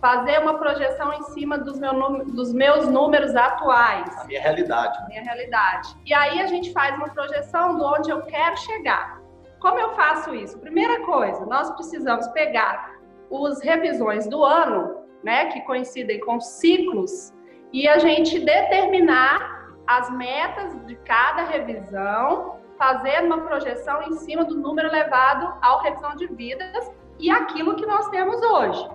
fazer 0.01 0.39
uma 0.41 0.59
projeção 0.59 1.13
em 1.13 1.23
cima 1.25 1.59
dos, 1.59 1.79
meu, 1.79 2.25
dos 2.25 2.53
meus 2.53 2.89
números 2.89 3.37
atuais. 3.37 4.17
A 4.19 4.25
minha 4.25 4.41
realidade. 4.41 4.99
A 4.99 5.07
minha 5.07 5.23
realidade. 5.23 5.97
E 6.07 6.15
aí 6.15 6.41
a 6.41 6.47
gente 6.47 6.73
faz 6.73 6.97
uma 6.97 7.09
projeção 7.11 7.77
de 7.77 7.83
onde 7.83 8.11
eu 8.11 8.23
quero 8.23 8.57
chegar. 8.57 9.21
Como 9.61 9.79
eu 9.79 9.91
faço 9.91 10.35
isso? 10.35 10.59
Primeira 10.59 11.01
coisa, 11.05 11.45
nós 11.45 11.71
precisamos 11.73 12.27
pegar 12.29 12.93
os 13.29 13.61
revisões 13.61 14.27
do 14.27 14.43
ano, 14.43 14.97
né, 15.23 15.47
que 15.47 15.61
coincidem 15.61 16.19
com 16.21 16.41
ciclos, 16.41 17.33
e 17.73 17.87
a 17.87 17.99
gente 17.99 18.41
determinar 18.41 19.69
as 19.87 20.11
metas 20.11 20.75
de 20.87 20.97
cada 20.97 21.43
revisão, 21.43 22.59
fazer 22.79 23.23
uma 23.23 23.43
projeção 23.43 24.03
em 24.03 24.13
cima 24.13 24.45
do 24.45 24.57
número 24.57 24.91
levado 24.91 25.55
ao 25.61 25.83
revisão 25.83 26.17
de 26.17 26.27
vidas 26.29 26.91
e 27.19 27.31
aquilo 27.31 27.77
que 27.77 27.85
nós 27.85 28.09
temos 28.09 28.41
hoje. 28.43 28.89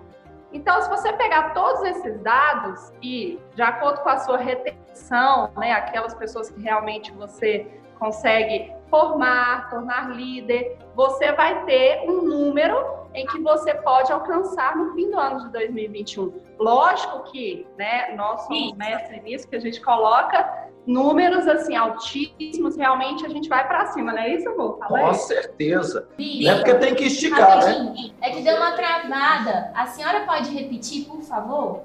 Então, 0.56 0.80
se 0.80 0.88
você 0.88 1.12
pegar 1.12 1.52
todos 1.52 1.82
esses 1.82 2.18
dados 2.22 2.90
e, 3.02 3.38
de 3.54 3.60
acordo 3.60 4.00
com 4.00 4.08
a 4.08 4.16
sua 4.20 4.38
retenção, 4.38 5.50
né, 5.54 5.72
aquelas 5.72 6.14
pessoas 6.14 6.48
que 6.48 6.58
realmente 6.62 7.12
você 7.12 7.66
consegue 7.98 8.72
formar, 8.88 9.68
tornar 9.68 10.08
líder, 10.16 10.78
você 10.94 11.30
vai 11.32 11.62
ter 11.66 12.08
um 12.08 12.22
número 12.22 13.06
em 13.12 13.26
que 13.26 13.38
você 13.42 13.74
pode 13.74 14.10
alcançar 14.10 14.76
no 14.76 14.94
fim 14.94 15.10
do 15.10 15.20
ano 15.20 15.40
de 15.40 15.50
2021. 15.50 16.32
Lógico 16.58 17.24
que, 17.24 17.66
né, 17.76 18.14
nós 18.16 18.40
somos 18.46 18.72
mestres 18.78 19.22
nisso, 19.24 19.46
que 19.46 19.56
a 19.56 19.60
gente 19.60 19.78
coloca 19.82 20.70
números 20.86 21.48
assim 21.48 21.74
altíssimos, 21.74 22.76
realmente 22.76 23.26
a 23.26 23.28
gente 23.28 23.48
vai 23.48 23.66
para 23.66 23.86
cima, 23.86 24.12
não 24.12 24.20
é 24.20 24.34
isso, 24.34 24.48
amor? 24.48 24.78
Com 24.78 25.14
certeza. 25.14 26.08
É 26.18 26.54
porque 26.54 26.74
tem 26.74 26.94
que 26.94 27.04
esticar, 27.04 27.64
né? 27.64 28.10
É 28.20 28.30
que 28.30 28.42
deu 28.42 28.56
uma 28.56 28.72
travada. 28.72 29.72
A 29.74 29.86
senhora 29.86 30.24
pode 30.24 30.50
repetir, 30.50 31.06
por 31.06 31.20
favor? 31.22 31.82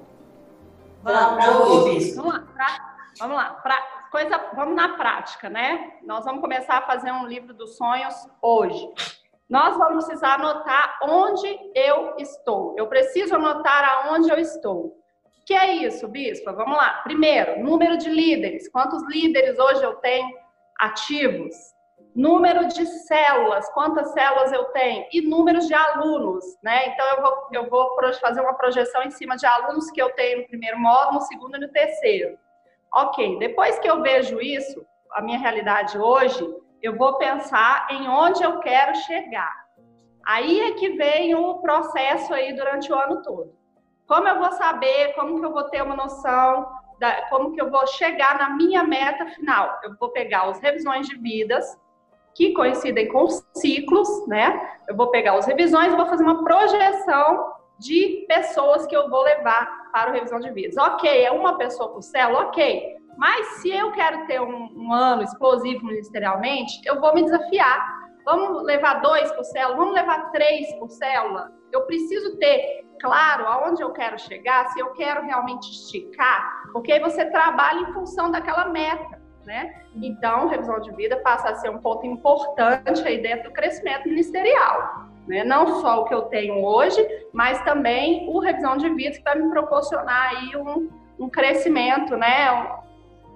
Vamos, 1.02 1.44
vamos, 1.44 2.14
vamos 2.14 2.32
lá. 2.32 2.40
Pra, 2.54 2.94
vamos 3.18 3.36
lá. 3.36 3.50
Pra, 3.62 3.76
coisa, 4.12 4.40
vamos 4.54 4.76
na 4.76 4.90
prática, 4.90 5.50
né? 5.50 5.94
Nós 6.04 6.24
vamos 6.24 6.40
começar 6.40 6.78
a 6.78 6.82
fazer 6.82 7.10
um 7.10 7.26
livro 7.26 7.52
dos 7.52 7.76
sonhos 7.76 8.14
hoje. 8.40 8.88
nós 9.48 9.76
vamos 9.76 10.04
precisar 10.04 10.34
anotar 10.34 10.98
onde 11.02 11.46
eu 11.74 12.14
estou. 12.18 12.74
Eu 12.78 12.86
preciso 12.86 13.34
anotar 13.34 13.84
aonde 13.84 14.30
eu 14.30 14.38
estou. 14.38 15.01
Que 15.44 15.54
é 15.54 15.72
isso, 15.72 16.06
bispa? 16.06 16.52
Vamos 16.52 16.76
lá. 16.76 17.00
Primeiro, 17.02 17.62
número 17.62 17.96
de 17.96 18.08
líderes. 18.08 18.68
Quantos 18.68 19.02
líderes 19.08 19.58
hoje 19.58 19.82
eu 19.82 19.94
tenho 19.96 20.28
ativos? 20.78 21.54
Número 22.14 22.68
de 22.68 22.84
células, 22.84 23.68
quantas 23.70 24.12
células 24.12 24.52
eu 24.52 24.64
tenho? 24.66 25.06
E 25.12 25.22
números 25.22 25.66
de 25.66 25.72
alunos, 25.72 26.44
né? 26.62 26.88
Então, 26.88 27.06
eu 27.06 27.22
vou, 27.22 27.32
eu 27.52 27.70
vou 27.70 27.96
fazer 28.20 28.40
uma 28.40 28.54
projeção 28.54 29.02
em 29.02 29.10
cima 29.10 29.34
de 29.36 29.46
alunos 29.46 29.90
que 29.90 30.00
eu 30.00 30.10
tenho 30.10 30.42
no 30.42 30.46
primeiro 30.46 30.78
módulo, 30.78 31.14
no 31.14 31.20
segundo 31.22 31.56
e 31.56 31.60
no 31.60 31.68
terceiro. 31.68 32.38
Ok, 32.94 33.38
depois 33.38 33.78
que 33.78 33.88
eu 33.88 34.02
vejo 34.02 34.40
isso, 34.40 34.84
a 35.12 35.22
minha 35.22 35.38
realidade 35.38 35.96
hoje, 35.96 36.46
eu 36.82 36.96
vou 36.96 37.16
pensar 37.16 37.86
em 37.90 38.06
onde 38.06 38.42
eu 38.42 38.58
quero 38.58 38.94
chegar. 38.94 39.62
Aí 40.24 40.60
é 40.60 40.72
que 40.72 40.90
vem 40.90 41.34
o 41.34 41.58
processo 41.60 42.34
aí 42.34 42.52
durante 42.52 42.92
o 42.92 42.96
ano 42.96 43.22
todo. 43.22 43.61
Como 44.06 44.28
eu 44.28 44.38
vou 44.38 44.52
saber, 44.52 45.14
como 45.14 45.38
que 45.38 45.46
eu 45.46 45.52
vou 45.52 45.64
ter 45.64 45.82
uma 45.82 45.96
noção, 45.96 46.68
da, 46.98 47.28
como 47.28 47.52
que 47.52 47.60
eu 47.60 47.70
vou 47.70 47.86
chegar 47.86 48.38
na 48.38 48.50
minha 48.50 48.84
meta 48.84 49.26
final? 49.26 49.78
Eu 49.82 49.96
vou 49.98 50.10
pegar 50.10 50.48
os 50.48 50.58
revisões 50.58 51.08
de 51.08 51.16
vidas, 51.16 51.64
que 52.34 52.52
coincidem 52.52 53.08
com 53.08 53.26
ciclos, 53.54 54.26
né? 54.26 54.78
Eu 54.88 54.96
vou 54.96 55.10
pegar 55.10 55.34
as 55.34 55.46
revisões 55.46 55.92
e 55.92 55.96
vou 55.96 56.06
fazer 56.06 56.22
uma 56.22 56.42
projeção 56.42 57.52
de 57.78 58.24
pessoas 58.28 58.86
que 58.86 58.96
eu 58.96 59.10
vou 59.10 59.22
levar 59.22 59.90
para 59.92 60.10
o 60.10 60.12
revisão 60.14 60.40
de 60.40 60.50
vidas. 60.50 60.76
Ok, 60.76 61.24
é 61.24 61.30
uma 61.30 61.58
pessoa 61.58 61.90
por 61.90 62.02
célula, 62.02 62.46
ok. 62.46 62.96
Mas 63.16 63.46
se 63.60 63.70
eu 63.70 63.92
quero 63.92 64.26
ter 64.26 64.40
um, 64.40 64.70
um 64.74 64.92
ano 64.92 65.22
explosivo 65.22 65.84
ministerialmente, 65.84 66.80
eu 66.86 67.00
vou 67.00 67.14
me 67.14 67.24
desafiar. 67.24 68.02
Vamos 68.24 68.62
levar 68.62 69.00
dois 69.02 69.30
por 69.32 69.44
célula? 69.44 69.76
Vamos 69.76 69.94
levar 69.94 70.30
três 70.30 70.72
por 70.78 70.88
célula? 70.90 71.52
Eu 71.72 71.82
preciso 71.82 72.38
ter 72.38 72.86
claro 73.02 73.46
aonde 73.46 73.82
eu 73.82 73.90
quero 73.90 74.18
chegar, 74.18 74.68
se 74.68 74.80
eu 74.80 74.92
quero 74.92 75.26
realmente 75.26 75.68
esticar, 75.70 76.62
porque 76.72 76.92
aí 76.92 77.00
você 77.00 77.26
trabalha 77.26 77.80
em 77.80 77.92
função 77.92 78.30
daquela 78.30 78.68
meta, 78.68 79.20
né? 79.44 79.82
Então, 79.96 80.48
revisão 80.48 80.80
de 80.80 80.92
vida 80.92 81.16
passa 81.16 81.50
a 81.50 81.54
ser 81.56 81.68
um 81.68 81.78
ponto 81.78 82.06
importante 82.06 83.06
aí 83.06 83.20
dentro 83.20 83.50
do 83.50 83.52
crescimento 83.52 84.08
ministerial. 84.08 85.10
Né? 85.26 85.44
Não 85.44 85.80
só 85.80 86.00
o 86.00 86.04
que 86.04 86.14
eu 86.14 86.22
tenho 86.22 86.64
hoje, 86.64 87.04
mas 87.32 87.60
também 87.64 88.28
o 88.30 88.38
revisão 88.38 88.76
de 88.76 88.88
vida 88.90 89.16
que 89.16 89.22
vai 89.22 89.36
me 89.36 89.50
proporcionar 89.50 90.30
aí 90.30 90.56
um, 90.56 90.88
um 91.18 91.28
crescimento, 91.28 92.16
né? 92.16 92.48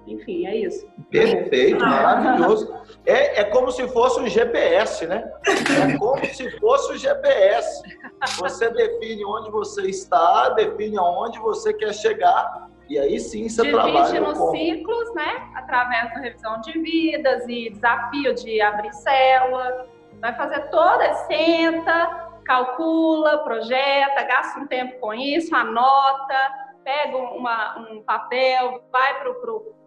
Enfim, 0.07 0.47
é 0.47 0.55
isso. 0.55 0.87
Perfeito, 1.11 1.79
maravilhoso. 1.85 2.73
É, 3.05 3.41
é 3.41 3.43
como 3.43 3.69
se 3.71 3.87
fosse 3.89 4.19
um 4.21 4.27
GPS, 4.27 5.05
né? 5.05 5.29
É 5.45 5.97
como 5.97 6.25
se 6.25 6.49
fosse 6.59 6.93
um 6.93 6.97
GPS. 6.97 7.83
Você 8.39 8.69
define 8.69 9.25
onde 9.25 9.51
você 9.51 9.83
está, 9.87 10.49
define 10.49 10.97
aonde 10.97 11.37
você 11.39 11.73
quer 11.73 11.93
chegar, 11.93 12.69
e 12.89 12.97
aí 12.97 13.19
sim 13.19 13.49
você 13.49 13.63
Divide 13.63 13.81
trabalha. 13.81 14.21
nos 14.21 14.37
como. 14.37 14.51
ciclos, 14.51 15.13
né? 15.13 15.49
Através 15.55 16.13
da 16.13 16.19
revisão 16.21 16.61
de 16.61 16.71
vidas 16.79 17.43
e 17.47 17.69
desafio 17.69 18.33
de 18.33 18.61
abrir 18.61 18.93
célula. 18.93 19.87
Vai 20.21 20.33
fazer 20.35 20.61
toda, 20.69 21.13
senta, 21.25 22.29
calcula, 22.45 23.39
projeta, 23.39 24.23
gasta 24.23 24.59
um 24.59 24.67
tempo 24.67 24.99
com 24.99 25.13
isso, 25.13 25.53
anota, 25.53 26.67
pega 26.83 27.17
uma, 27.17 27.77
um 27.91 28.01
papel, 28.01 28.81
vai 28.91 29.19
para 29.19 29.29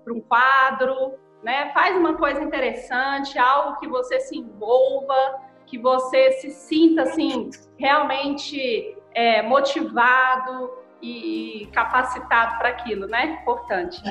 um 0.09 0.21
quadro, 0.21 1.15
né? 1.43 1.73
Faz 1.73 1.97
uma 1.97 2.15
coisa 2.15 2.43
interessante, 2.43 3.39
algo 3.39 3.79
que 3.79 3.89
você 3.89 4.21
se 4.21 4.37
envolva, 4.37 5.41
que 5.67 5.79
você 5.79 6.33
se 6.33 6.51
sinta 6.51 7.03
assim 7.03 7.51
realmente 7.79 8.97
é, 9.15 9.43
motivado 9.43 10.71
e 11.03 11.69
capacitado 11.73 12.59
para 12.59 12.71
aquilo, 12.71 13.07
né? 13.07 13.39
Importante. 13.41 14.03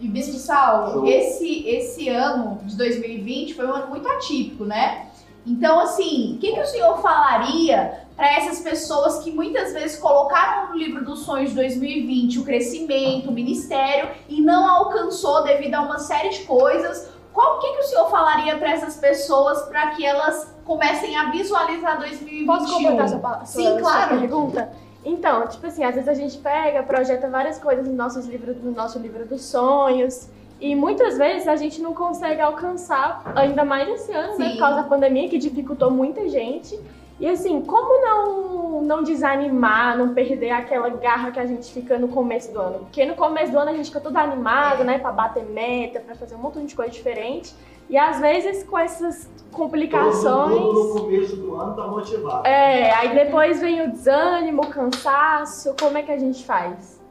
E 0.00 0.08
Bispo 0.08 0.36
Saulo, 0.38 1.06
esse, 1.06 1.68
esse 1.68 2.08
ano 2.08 2.58
de 2.64 2.76
2020 2.76 3.54
foi 3.54 3.66
um 3.66 3.72
ano 3.72 3.88
muito 3.88 4.08
atípico, 4.08 4.64
né? 4.64 5.08
Então, 5.46 5.78
assim, 5.78 6.34
o 6.34 6.38
que, 6.38 6.52
que 6.52 6.60
o 6.60 6.66
senhor 6.66 7.00
falaria 7.00 8.03
para 8.16 8.32
essas 8.36 8.60
pessoas 8.60 9.24
que 9.24 9.30
muitas 9.30 9.72
vezes 9.72 9.98
colocaram 9.98 10.70
no 10.70 10.76
livro 10.76 11.04
dos 11.04 11.20
sonhos 11.20 11.50
de 11.50 11.56
2020 11.56 12.38
o 12.38 12.44
crescimento, 12.44 13.28
o 13.28 13.32
ministério 13.32 14.10
e 14.28 14.40
não 14.40 14.68
alcançou 14.68 15.42
devido 15.42 15.74
a 15.74 15.82
uma 15.82 15.98
série 15.98 16.28
de 16.28 16.44
coisas? 16.44 17.12
Qual 17.32 17.58
que, 17.58 17.72
que 17.72 17.78
o 17.80 17.82
senhor 17.82 18.08
falaria 18.08 18.56
para 18.56 18.70
essas 18.70 18.96
pessoas 18.96 19.62
para 19.62 19.88
que 19.90 20.06
elas 20.06 20.54
comecem 20.64 21.16
a 21.16 21.30
visualizar 21.30 21.98
2021? 21.98 22.46
Posso 22.46 22.72
completar 22.72 23.08
sua, 23.08 23.20
sua, 23.20 23.44
Sim, 23.46 23.62
sua 23.64 23.78
claro. 23.80 24.18
pergunta? 24.20 24.72
Então, 25.04 25.46
tipo 25.48 25.66
assim, 25.66 25.84
às 25.84 25.94
vezes 25.94 26.08
a 26.08 26.14
gente 26.14 26.38
pega, 26.38 26.82
projeta 26.82 27.28
várias 27.28 27.58
coisas 27.58 27.86
no, 27.86 27.92
nossos 27.92 28.26
livros, 28.26 28.56
no 28.62 28.70
nosso 28.70 28.98
livro 28.98 29.26
dos 29.26 29.44
sonhos. 29.44 30.28
E 30.60 30.74
muitas 30.74 31.18
vezes 31.18 31.46
a 31.46 31.56
gente 31.56 31.82
não 31.82 31.92
consegue 31.92 32.40
alcançar, 32.40 33.32
ainda 33.34 33.64
mais 33.64 33.88
esse 33.88 34.12
ano, 34.12 34.38
né? 34.38 34.50
Por 34.50 34.58
causa 34.60 34.76
da 34.76 34.82
pandemia, 34.84 35.28
que 35.28 35.36
dificultou 35.36 35.90
muita 35.90 36.26
gente. 36.28 36.78
E 37.24 37.28
assim, 37.30 37.62
como 37.62 38.02
não, 38.02 38.82
não 38.82 39.02
desanimar, 39.02 39.96
não 39.96 40.12
perder 40.12 40.50
aquela 40.50 40.90
garra 40.90 41.30
que 41.30 41.40
a 41.40 41.46
gente 41.46 41.72
fica 41.72 41.98
no 41.98 42.08
começo 42.08 42.52
do 42.52 42.60
ano? 42.60 42.80
Porque 42.80 43.02
no 43.06 43.14
começo 43.14 43.50
do 43.50 43.58
ano 43.58 43.70
a 43.70 43.72
gente 43.72 43.86
fica 43.86 43.98
todo 43.98 44.14
animado, 44.18 44.84
né? 44.84 44.98
Pra 44.98 45.10
bater 45.10 45.42
meta, 45.42 46.00
pra 46.00 46.14
fazer 46.14 46.34
um 46.34 46.38
montão 46.38 46.62
de 46.66 46.76
coisa 46.76 46.90
diferente. 46.90 47.54
E 47.88 47.96
às 47.96 48.20
vezes 48.20 48.62
com 48.64 48.78
essas 48.78 49.26
complicações. 49.50 50.22
Todo 50.22 50.60
mundo 50.60 50.84
no 50.84 51.00
começo 51.00 51.36
do 51.36 51.54
ano 51.54 51.74
tá 51.74 51.86
motivado. 51.86 52.46
É, 52.46 52.92
aí 52.92 53.14
depois 53.14 53.58
vem 53.58 53.80
o 53.80 53.90
desânimo, 53.90 54.60
o 54.60 54.66
cansaço. 54.68 55.74
Como 55.80 55.96
é 55.96 56.02
que 56.02 56.12
a 56.12 56.18
gente 56.18 56.44
faz? 56.44 57.02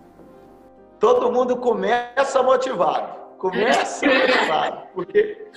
Todo 0.99 1.31
mundo 1.31 1.57
começa 1.57 2.43
motivado. 2.43 3.17
Começa 3.39 4.05
motivado. 4.05 4.77
Porque 4.93 5.47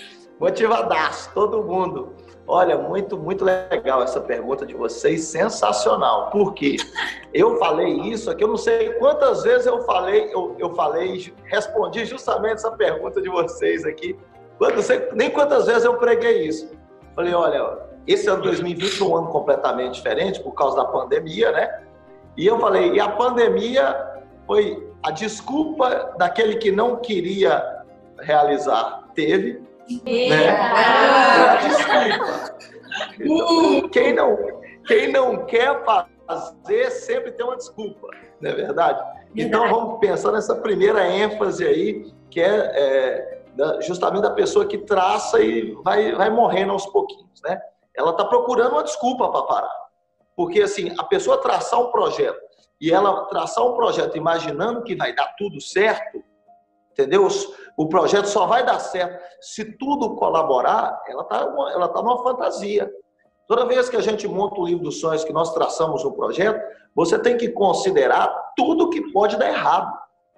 motivadaço, 0.40 1.30
todo 1.34 1.62
mundo. 1.62 2.15
Olha, 2.48 2.78
muito, 2.78 3.16
muito 3.18 3.44
legal 3.44 4.02
essa 4.02 4.20
pergunta 4.20 4.64
de 4.64 4.74
vocês, 4.74 5.24
sensacional. 5.24 6.30
Porque 6.30 6.76
eu 7.34 7.58
falei 7.58 7.92
isso 8.02 8.30
aqui, 8.30 8.44
eu 8.44 8.48
não 8.48 8.56
sei 8.56 8.90
quantas 8.94 9.42
vezes 9.42 9.66
eu 9.66 9.82
falei, 9.82 10.32
eu, 10.32 10.54
eu 10.58 10.72
falei, 10.74 11.34
respondi 11.44 12.04
justamente 12.04 12.54
essa 12.54 12.70
pergunta 12.70 13.20
de 13.20 13.28
vocês 13.28 13.84
aqui. 13.84 14.16
Não 14.60 14.82
sei 14.82 15.08
nem 15.14 15.28
quantas 15.30 15.66
vezes 15.66 15.84
eu 15.84 15.94
preguei 15.94 16.46
isso. 16.46 16.70
Falei, 17.16 17.34
olha, 17.34 17.78
esse 18.06 18.28
ano 18.28 18.42
2020 18.42 18.90
foi 18.92 19.08
um 19.08 19.16
ano 19.16 19.28
completamente 19.28 19.94
diferente 19.94 20.40
por 20.40 20.52
causa 20.52 20.76
da 20.76 20.84
pandemia, 20.84 21.50
né? 21.50 21.82
E 22.36 22.46
eu 22.46 22.60
falei, 22.60 22.92
e 22.92 23.00
a 23.00 23.08
pandemia 23.08 24.22
foi 24.46 24.86
a 25.02 25.10
desculpa 25.10 26.14
daquele 26.16 26.56
que 26.56 26.70
não 26.70 26.96
queria 26.96 27.84
realizar, 28.20 29.08
teve, 29.14 29.62
né? 30.04 30.56
Quem 33.92 34.14
não, 34.14 34.36
quem 34.86 35.12
não 35.12 35.44
quer 35.44 35.84
fazer 35.84 36.90
sempre 36.90 37.32
tem 37.32 37.44
uma 37.44 37.56
desculpa, 37.56 38.08
não 38.40 38.50
é 38.50 38.54
verdade? 38.54 39.02
Então 39.34 39.68
vamos 39.68 39.98
pensar 39.98 40.32
nessa 40.32 40.54
primeira 40.54 41.06
ênfase 41.06 41.66
aí, 41.66 42.12
que 42.30 42.40
é, 42.40 42.72
é, 42.74 43.42
justamente 43.82 44.22
da 44.22 44.30
pessoa 44.30 44.66
que 44.66 44.78
traça 44.78 45.40
e 45.40 45.72
vai, 45.84 46.14
vai 46.14 46.30
morrendo 46.30 46.72
aos 46.72 46.86
pouquinhos, 46.86 47.40
né? 47.42 47.60
Ela 47.94 48.10
está 48.10 48.24
procurando 48.24 48.72
uma 48.72 48.84
desculpa 48.84 49.28
para 49.30 49.42
parar. 49.42 49.86
Porque, 50.36 50.62
assim, 50.62 50.94
a 50.98 51.04
pessoa 51.04 51.40
traçar 51.40 51.80
um 51.80 51.90
projeto 51.90 52.38
e 52.80 52.92
ela 52.92 53.24
traçar 53.26 53.64
um 53.64 53.74
projeto 53.74 54.16
imaginando 54.16 54.82
que 54.82 54.94
vai 54.94 55.14
dar 55.14 55.34
tudo 55.38 55.60
certo, 55.60 56.22
entendeu? 56.96 57.28
O 57.76 57.88
projeto 57.88 58.26
só 58.26 58.46
vai 58.46 58.64
dar 58.64 58.78
certo 58.78 59.22
se 59.40 59.76
tudo 59.76 60.16
colaborar, 60.16 61.02
ela 61.06 61.22
está 61.22 61.40
ela 61.72 61.88
tá 61.88 62.02
numa 62.02 62.22
fantasia. 62.22 62.90
Toda 63.46 63.66
vez 63.66 63.88
que 63.88 63.96
a 63.96 64.00
gente 64.00 64.26
monta 64.26 64.60
o 64.60 64.66
livro 64.66 64.84
dos 64.84 64.98
sonhos, 64.98 65.22
que 65.22 65.32
nós 65.32 65.52
traçamos 65.52 66.04
um 66.04 66.10
projeto, 66.10 66.60
você 66.94 67.18
tem 67.18 67.36
que 67.36 67.50
considerar 67.50 68.34
tudo 68.56 68.90
que 68.90 69.12
pode 69.12 69.36
dar 69.36 69.48
errado, 69.48 69.92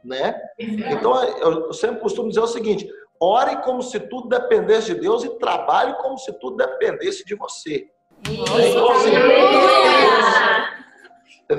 né? 0.05 0.39
Então, 0.59 1.23
eu 1.23 1.73
sempre 1.73 2.01
costumo 2.01 2.29
dizer 2.29 2.41
o 2.41 2.47
seguinte, 2.47 2.91
ore 3.21 3.63
como 3.63 3.83
se 3.83 3.99
tudo 3.99 4.29
dependesse 4.29 4.95
de 4.95 5.01
Deus 5.01 5.25
e 5.25 5.39
trabalhe 5.39 5.95
como 5.95 6.19
se 6.19 6.33
tudo 6.35 6.57
dependesse 6.57 7.25
de 7.25 7.35
você. 7.35 7.87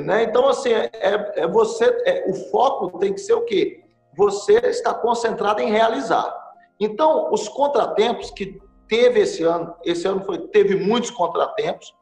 Né? 0.03 0.23
Então, 0.23 0.47
assim, 0.47 0.71
é, 0.71 0.91
é 1.35 1.47
você, 1.47 1.85
é, 2.05 2.25
o 2.29 2.33
foco 2.51 2.99
tem 2.99 3.11
que 3.11 3.21
ser 3.21 3.33
o 3.33 3.45
quê? 3.45 3.83
Você 4.19 4.57
está 4.65 4.93
concentrado 4.93 5.61
em 5.61 5.71
realizar. 5.71 6.35
Então, 6.77 7.31
os 7.31 7.47
contratempos 7.47 8.29
que 8.31 8.61
teve 8.85 9.21
esse 9.21 9.43
ano, 9.43 9.73
esse 9.81 10.05
ano 10.05 10.25
foi, 10.25 10.39
teve 10.49 10.75
muitos 10.75 11.09
contratempos, 11.09 11.95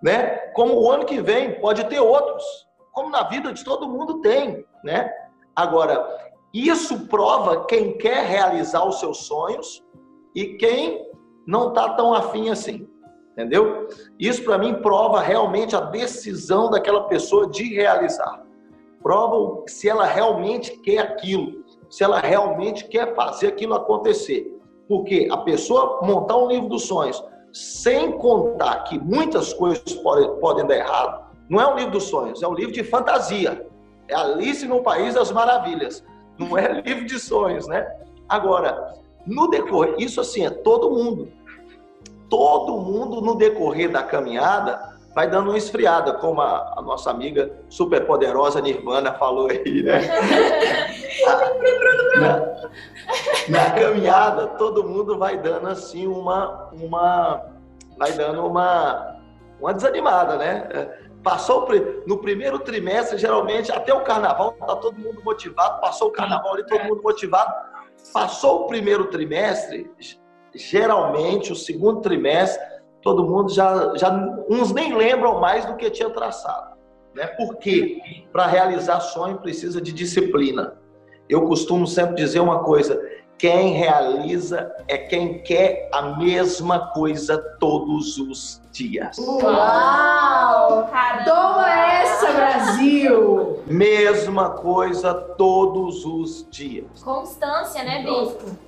né? 0.00 0.36
Como 0.54 0.74
o 0.74 0.88
ano 0.88 1.04
que 1.04 1.20
vem 1.20 1.60
pode 1.60 1.82
ter 1.88 1.98
outros, 1.98 2.44
como 2.92 3.10
na 3.10 3.24
vida 3.24 3.52
de 3.52 3.64
todo 3.64 3.88
mundo 3.88 4.20
tem, 4.20 4.64
né? 4.84 5.10
Agora, 5.56 6.06
isso 6.54 7.08
prova 7.08 7.66
quem 7.66 7.98
quer 7.98 8.24
realizar 8.26 8.86
os 8.86 9.00
seus 9.00 9.26
sonhos 9.26 9.82
e 10.36 10.56
quem 10.58 11.04
não 11.48 11.70
está 11.70 11.94
tão 11.94 12.14
afim 12.14 12.48
assim. 12.48 12.88
Entendeu? 13.32 13.88
Isso 14.20 14.44
para 14.44 14.56
mim 14.56 14.80
prova 14.80 15.20
realmente 15.20 15.74
a 15.74 15.80
decisão 15.80 16.70
daquela 16.70 17.08
pessoa 17.08 17.50
de 17.50 17.74
realizar. 17.74 18.45
Prova 19.06 19.62
se 19.68 19.88
ela 19.88 20.04
realmente 20.04 20.78
quer 20.78 20.98
aquilo, 20.98 21.64
se 21.88 22.02
ela 22.02 22.18
realmente 22.18 22.88
quer 22.88 23.14
fazer 23.14 23.46
aquilo 23.46 23.74
acontecer. 23.74 24.52
Porque 24.88 25.28
a 25.30 25.36
pessoa 25.36 26.00
montar 26.02 26.36
um 26.36 26.48
livro 26.48 26.68
dos 26.68 26.88
sonhos 26.88 27.24
sem 27.52 28.18
contar 28.18 28.82
que 28.82 28.98
muitas 28.98 29.52
coisas 29.52 29.92
podem, 30.02 30.28
podem 30.40 30.66
dar 30.66 30.78
errado, 30.78 31.24
não 31.48 31.60
é 31.60 31.72
um 31.72 31.76
livro 31.76 31.92
dos 31.92 32.02
sonhos, 32.08 32.42
é 32.42 32.48
um 32.48 32.54
livro 32.54 32.72
de 32.72 32.82
fantasia. 32.82 33.64
É 34.08 34.14
Alice 34.16 34.66
no 34.66 34.82
País 34.82 35.14
das 35.14 35.30
Maravilhas. 35.30 36.02
Não 36.36 36.58
é 36.58 36.66
livro 36.82 37.06
de 37.06 37.20
sonhos, 37.20 37.68
né? 37.68 37.86
Agora, 38.28 38.92
no 39.24 39.48
decorrer, 39.48 39.94
isso 39.98 40.20
assim 40.20 40.44
é 40.44 40.50
todo 40.50 40.90
mundo. 40.90 41.28
Todo 42.28 42.80
mundo 42.80 43.20
no 43.20 43.36
decorrer 43.36 43.88
da 43.88 44.02
caminhada 44.02 44.95
vai 45.16 45.30
dando 45.30 45.48
uma 45.48 45.56
esfriada, 45.56 46.12
como 46.12 46.42
a, 46.42 46.74
a 46.76 46.82
nossa 46.82 47.10
amiga 47.10 47.50
super 47.70 48.04
poderosa 48.04 48.60
Nirvana 48.60 49.14
falou 49.14 49.48
aí, 49.48 49.82
né? 49.82 50.02
na, 53.48 53.64
na, 53.64 53.70
caminhada, 53.70 54.46
todo 54.58 54.84
mundo 54.84 55.18
vai 55.18 55.38
dando 55.38 55.68
assim 55.68 56.06
uma, 56.06 56.68
uma 56.70 57.46
vai 57.96 58.12
dando 58.12 58.46
uma, 58.46 59.16
uma 59.58 59.72
desanimada, 59.72 60.36
né? 60.36 60.68
Passou 61.22 61.66
no 62.06 62.18
primeiro 62.18 62.58
trimestre, 62.58 63.16
geralmente, 63.16 63.72
até 63.72 63.94
o 63.94 64.04
carnaval, 64.04 64.52
tá 64.52 64.76
todo 64.76 64.98
mundo 64.98 65.22
motivado, 65.24 65.80
passou 65.80 66.08
o 66.08 66.12
carnaval 66.12 66.52
ali, 66.52 66.66
todo 66.66 66.84
mundo 66.84 67.02
motivado. 67.02 67.54
Passou 68.12 68.64
o 68.64 68.66
primeiro 68.66 69.06
trimestre, 69.06 69.90
geralmente, 70.54 71.52
o 71.52 71.56
segundo 71.56 72.02
trimestre, 72.02 72.75
todo 73.06 73.24
mundo 73.24 73.52
já, 73.52 73.96
já 73.96 74.10
uns 74.50 74.72
nem 74.72 74.92
lembram 74.92 75.38
mais 75.38 75.64
do 75.64 75.76
que 75.76 75.88
tinha 75.88 76.10
traçado. 76.10 76.74
Né? 77.14 77.24
Porque 77.28 78.02
para 78.32 78.48
realizar 78.48 78.98
sonho 78.98 79.38
precisa 79.38 79.80
de 79.80 79.92
disciplina. 79.92 80.74
Eu 81.28 81.42
costumo 81.46 81.86
sempre 81.86 82.16
dizer 82.16 82.40
uma 82.40 82.64
coisa: 82.64 83.00
quem 83.38 83.74
realiza 83.74 84.74
é 84.88 84.98
quem 84.98 85.40
quer 85.44 85.88
a 85.92 86.16
mesma 86.16 86.88
coisa 86.88 87.38
todos 87.60 88.18
os 88.18 88.60
dias. 88.72 89.16
Uau! 89.18 90.90
Toma 91.24 91.70
essa, 91.70 92.32
Brasil! 92.32 93.62
Mesma 93.68 94.50
coisa 94.50 95.14
todos 95.14 96.04
os 96.04 96.44
dias. 96.50 97.04
Constância, 97.04 97.84
né, 97.84 98.02
Bispo? 98.02 98.65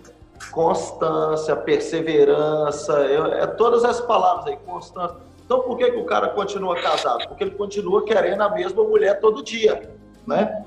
Constância, 0.50 1.54
perseverança, 1.56 2.98
é, 3.00 3.42
é 3.42 3.46
todas 3.46 3.84
as 3.84 4.00
palavras 4.00 4.46
aí, 4.46 4.56
constância. 4.64 5.16
Então, 5.44 5.60
por 5.60 5.76
que, 5.78 5.90
que 5.90 5.96
o 5.96 6.04
cara 6.04 6.28
continua 6.28 6.76
casado? 6.76 7.26
Porque 7.26 7.44
ele 7.44 7.52
continua 7.52 8.04
querendo 8.04 8.42
a 8.42 8.50
mesma 8.50 8.84
mulher 8.84 9.18
todo 9.18 9.42
dia, 9.42 9.90
né? 10.26 10.64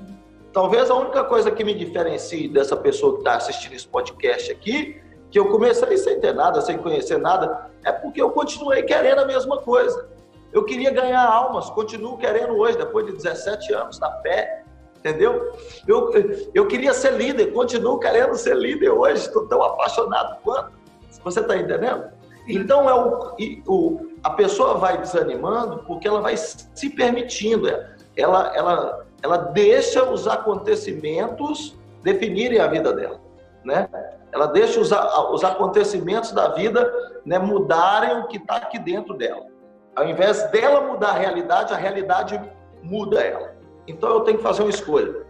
Talvez 0.52 0.90
a 0.90 0.94
única 0.94 1.24
coisa 1.24 1.50
que 1.50 1.64
me 1.64 1.72
diferencie 1.72 2.48
dessa 2.48 2.76
pessoa 2.76 3.12
que 3.14 3.18
está 3.20 3.36
assistindo 3.36 3.74
esse 3.74 3.86
podcast 3.86 4.50
aqui, 4.50 5.00
que 5.30 5.38
eu 5.38 5.48
comecei 5.50 5.96
sem 5.96 6.20
ter 6.20 6.34
nada, 6.34 6.60
sem 6.60 6.76
conhecer 6.76 7.18
nada, 7.18 7.70
é 7.84 7.90
porque 7.90 8.20
eu 8.20 8.30
continuei 8.30 8.82
querendo 8.82 9.20
a 9.20 9.24
mesma 9.24 9.58
coisa. 9.58 10.10
Eu 10.52 10.64
queria 10.64 10.90
ganhar 10.90 11.24
almas, 11.24 11.70
continuo 11.70 12.18
querendo 12.18 12.54
hoje, 12.54 12.76
depois 12.76 13.06
de 13.06 13.12
17 13.12 13.72
anos 13.72 13.98
na 13.98 14.10
fé, 14.20 14.61
entendeu? 15.02 15.52
Eu, 15.86 16.10
eu 16.54 16.66
queria 16.66 16.94
ser 16.94 17.12
líder, 17.12 17.52
continuo 17.52 17.98
querendo 17.98 18.34
ser 18.36 18.56
líder 18.56 18.90
hoje, 18.90 19.26
estou 19.26 19.46
tão 19.46 19.62
apaixonado 19.62 20.38
quanto. 20.42 20.72
Você 21.24 21.40
está 21.40 21.56
entendendo? 21.56 22.04
Então 22.48 22.88
é 22.88 22.94
o, 22.94 23.36
o, 23.66 24.06
a 24.22 24.30
pessoa 24.30 24.74
vai 24.74 24.98
desanimando 24.98 25.84
porque 25.86 26.08
ela 26.08 26.20
vai 26.20 26.36
se 26.36 26.90
permitindo, 26.90 27.68
ela, 28.16 28.52
ela 28.56 29.04
ela 29.22 29.36
deixa 29.36 30.02
os 30.10 30.26
acontecimentos 30.26 31.78
definirem 32.02 32.58
a 32.58 32.66
vida 32.66 32.92
dela, 32.92 33.20
né? 33.64 33.88
Ela 34.32 34.46
deixa 34.46 34.80
os, 34.80 34.90
os 34.90 35.44
acontecimentos 35.44 36.32
da 36.32 36.48
vida 36.48 36.92
né, 37.24 37.38
mudarem 37.38 38.18
o 38.18 38.26
que 38.26 38.38
está 38.38 38.56
aqui 38.56 38.78
dentro 38.78 39.14
dela. 39.14 39.46
Ao 39.94 40.08
invés 40.08 40.50
dela 40.50 40.80
mudar 40.80 41.10
a 41.10 41.18
realidade, 41.18 41.72
a 41.72 41.76
realidade 41.76 42.40
muda 42.82 43.20
ela. 43.20 43.51
Então 43.86 44.10
eu 44.10 44.20
tenho 44.20 44.38
que 44.38 44.42
fazer 44.42 44.62
uma 44.62 44.70
escolha. 44.70 45.22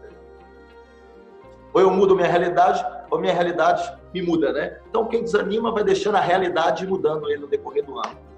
Ou 1.73 1.81
eu 1.81 1.91
mudo 1.91 2.15
minha 2.15 2.29
realidade, 2.29 2.85
ou 3.11 3.19
minha 3.19 3.33
realidade 3.33 3.97
me 4.13 4.23
muda, 4.23 4.53
né? 4.53 4.79
Então 4.89 5.07
quem 5.07 5.23
desanima 5.23 5.73
vai 5.73 5.85
deixando 5.85 6.17
a 6.17 6.21
realidade 6.21 6.87
mudando 6.87 7.29
ele 7.31 7.41
no 7.41 7.47
decorrer 7.47 7.85
do 7.85 7.99
ano. 7.99 8.33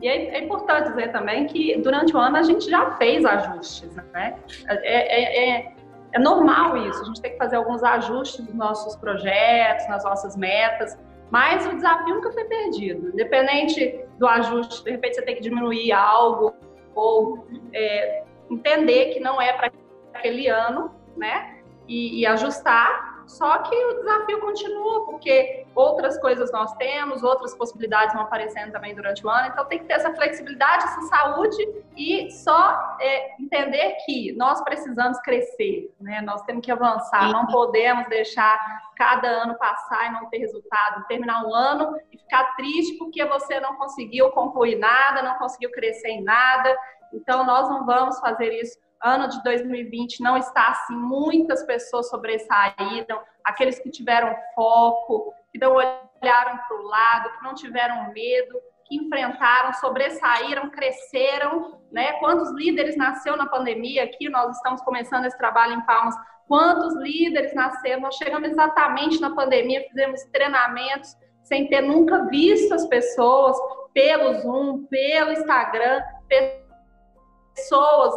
E 0.00 0.08
é, 0.08 0.36
é, 0.36 0.44
importante 0.44 0.90
dizer 0.90 1.10
também 1.10 1.46
que 1.46 1.76
durante 1.78 2.14
o 2.14 2.18
ano 2.18 2.36
a 2.36 2.42
gente 2.42 2.70
já 2.70 2.92
fez 2.92 3.24
ajustes, 3.24 3.90
né? 4.12 4.36
É, 4.68 4.76
é, 4.84 5.58
é, 5.60 5.74
é 6.12 6.18
normal 6.18 6.76
isso, 6.76 7.02
a 7.02 7.04
gente 7.06 7.20
tem 7.20 7.32
que 7.32 7.38
fazer 7.38 7.56
alguns 7.56 7.82
ajustes 7.82 8.44
nos 8.46 8.54
nossos 8.54 8.94
projetos, 8.96 9.88
nas 9.88 10.04
nossas 10.04 10.36
metas, 10.36 10.96
mas 11.30 11.66
o 11.66 11.74
desafio 11.74 12.14
nunca 12.14 12.30
foi 12.32 12.44
perdido. 12.44 13.08
Independente 13.08 14.04
do 14.18 14.26
ajuste, 14.26 14.84
de 14.84 14.90
repente 14.90 15.16
você 15.16 15.22
tem 15.22 15.34
que 15.34 15.42
diminuir 15.42 15.90
algo 15.92 16.54
ou 16.94 17.46
é, 17.72 18.23
entender 18.54 19.12
que 19.12 19.20
não 19.20 19.40
é 19.40 19.52
para 19.52 19.70
aquele 20.12 20.48
ano, 20.48 20.94
né? 21.16 21.58
E, 21.86 22.20
e 22.20 22.26
ajustar 22.26 23.14
só 23.26 23.58
que 23.58 23.74
o 23.74 23.94
desafio 23.94 24.40
continua, 24.40 25.06
porque 25.06 25.66
outras 25.74 26.18
coisas 26.20 26.52
nós 26.52 26.74
temos, 26.74 27.22
outras 27.22 27.54
possibilidades 27.54 28.14
vão 28.14 28.22
aparecendo 28.22 28.72
também 28.72 28.94
durante 28.94 29.24
o 29.26 29.30
ano, 29.30 29.48
então 29.48 29.64
tem 29.64 29.78
que 29.78 29.86
ter 29.86 29.94
essa 29.94 30.14
flexibilidade, 30.14 30.84
essa 30.84 31.02
saúde 31.02 31.56
e 31.96 32.30
só 32.30 32.96
é, 33.00 33.34
entender 33.40 33.96
que 34.04 34.32
nós 34.32 34.62
precisamos 34.62 35.18
crescer, 35.20 35.92
né? 36.00 36.20
Nós 36.20 36.42
temos 36.42 36.64
que 36.64 36.70
avançar, 36.70 37.30
não 37.32 37.46
podemos 37.46 38.06
deixar 38.08 38.58
cada 38.96 39.26
ano 39.28 39.56
passar 39.56 40.08
e 40.08 40.12
não 40.12 40.28
ter 40.28 40.38
resultado, 40.38 41.06
terminar 41.06 41.44
um 41.46 41.54
ano 41.54 41.96
e 42.12 42.18
ficar 42.18 42.54
triste 42.56 42.98
porque 42.98 43.24
você 43.24 43.58
não 43.58 43.76
conseguiu 43.76 44.30
concluir 44.30 44.76
nada, 44.76 45.22
não 45.22 45.36
conseguiu 45.38 45.70
crescer 45.70 46.08
em 46.08 46.22
nada. 46.22 46.76
Então 47.14 47.44
nós 47.46 47.68
não 47.68 47.86
vamos 47.86 48.18
fazer 48.20 48.52
isso 48.52 48.78
ano 49.04 49.28
de 49.28 49.42
2020 49.42 50.20
não 50.22 50.36
está 50.38 50.68
assim, 50.68 50.96
muitas 50.96 51.62
pessoas 51.64 52.08
sobressaíram, 52.08 53.20
aqueles 53.44 53.78
que 53.78 53.90
tiveram 53.90 54.34
foco, 54.54 55.34
que 55.52 55.58
não 55.58 55.72
olharam 55.72 56.58
para 56.66 56.76
o 56.78 56.82
lado, 56.82 57.30
que 57.36 57.44
não 57.44 57.54
tiveram 57.54 58.10
medo, 58.14 58.58
que 58.86 58.96
enfrentaram, 58.96 59.74
sobressaíram, 59.74 60.70
cresceram, 60.70 61.80
né? 61.92 62.14
Quantos 62.14 62.50
líderes 62.52 62.96
nasceu 62.96 63.36
na 63.36 63.46
pandemia? 63.46 64.04
Aqui 64.04 64.28
nós 64.30 64.56
estamos 64.56 64.80
começando 64.82 65.26
esse 65.26 65.36
trabalho 65.36 65.74
em 65.74 65.86
Palmas. 65.86 66.14
Quantos 66.48 66.94
líderes 66.96 67.54
nasceram? 67.54 68.02
Nós 68.02 68.16
chegamos 68.16 68.48
exatamente 68.48 69.20
na 69.20 69.34
pandemia, 69.34 69.86
fizemos 69.88 70.22
treinamentos 70.32 71.14
sem 71.42 71.68
ter 71.68 71.82
nunca 71.82 72.24
visto 72.26 72.72
as 72.72 72.86
pessoas 72.86 73.56
pelo 73.92 74.40
Zoom, 74.40 74.86
pelo 74.86 75.32
Instagram, 75.32 76.02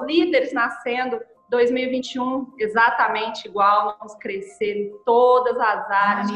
líderes 0.01 0.53
nascendo. 0.53 1.19
2021 1.49 2.55
exatamente 2.59 3.47
igual, 3.47 3.95
vamos 3.97 4.15
crescer 4.15 4.89
em 4.89 4.91
todas 5.05 5.57
as 5.57 5.89
áreas. 5.89 6.29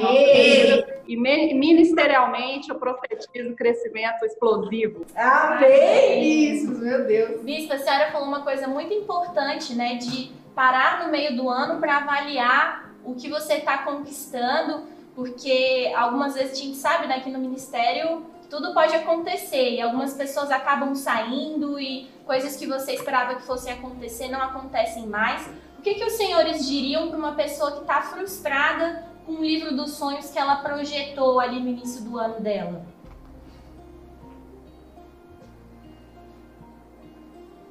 E 1.06 1.18
ministerialmente 1.18 2.70
eu 2.70 2.76
profetizo 2.76 3.54
crescimento 3.54 4.24
explosivo. 4.26 5.06
Amém! 5.14 6.54
Isso, 6.54 6.72
meu 6.80 7.06
Deus. 7.06 7.42
Bispa, 7.42 7.74
a 7.74 7.80
senhora 7.80 8.12
falou 8.12 8.26
uma 8.26 8.42
coisa 8.42 8.70
muito 8.70 8.94
importante, 8.94 9.76
né? 9.76 9.96
De 9.96 10.32
parar 10.56 11.04
no 11.04 11.12
meio 11.12 11.36
do 11.36 11.50
ano 11.50 11.82
para 11.82 11.98
avaliar 11.98 12.94
o 13.04 13.14
que 13.14 13.30
você 13.30 13.56
está 13.56 13.80
conquistando, 13.80 14.84
porque 15.14 15.92
algumas 15.94 16.36
vezes 16.36 16.54
a 16.54 16.56
gente 16.64 16.78
sabe, 16.78 17.08
né, 17.08 17.20
que 17.20 17.30
no 17.30 17.40
ministério 17.40 18.26
tudo 18.52 18.74
pode 18.74 18.94
acontecer 18.94 19.72
e 19.72 19.82
algumas 19.82 20.14
pessoas 20.14 20.52
acabam 20.52 20.94
saindo 20.94 21.80
e 21.80 22.10
coisas 22.26 22.58
que 22.58 22.68
você 22.68 22.92
esperava 22.92 23.36
que 23.36 23.44
fossem 23.44 23.72
acontecer 23.72 24.28
não 24.28 24.42
acontecem 24.42 25.08
mais. 25.08 25.48
O 25.80 25.82
que, 25.82 25.96
que 25.96 26.04
os 26.04 26.14
senhores 26.14 26.68
diriam 26.68 27.08
para 27.08 27.18
uma 27.18 27.32
pessoa 27.32 27.72
que 27.72 27.80
está 27.80 28.02
frustrada 28.02 29.06
com 29.26 29.32
o 29.32 29.42
livro 29.42 29.74
dos 29.74 29.94
sonhos 29.94 30.30
que 30.30 30.38
ela 30.38 30.58
projetou 30.58 31.40
ali 31.40 31.62
no 31.62 31.70
início 31.70 32.04
do 32.04 32.18
ano 32.18 32.42
dela? 32.42 32.84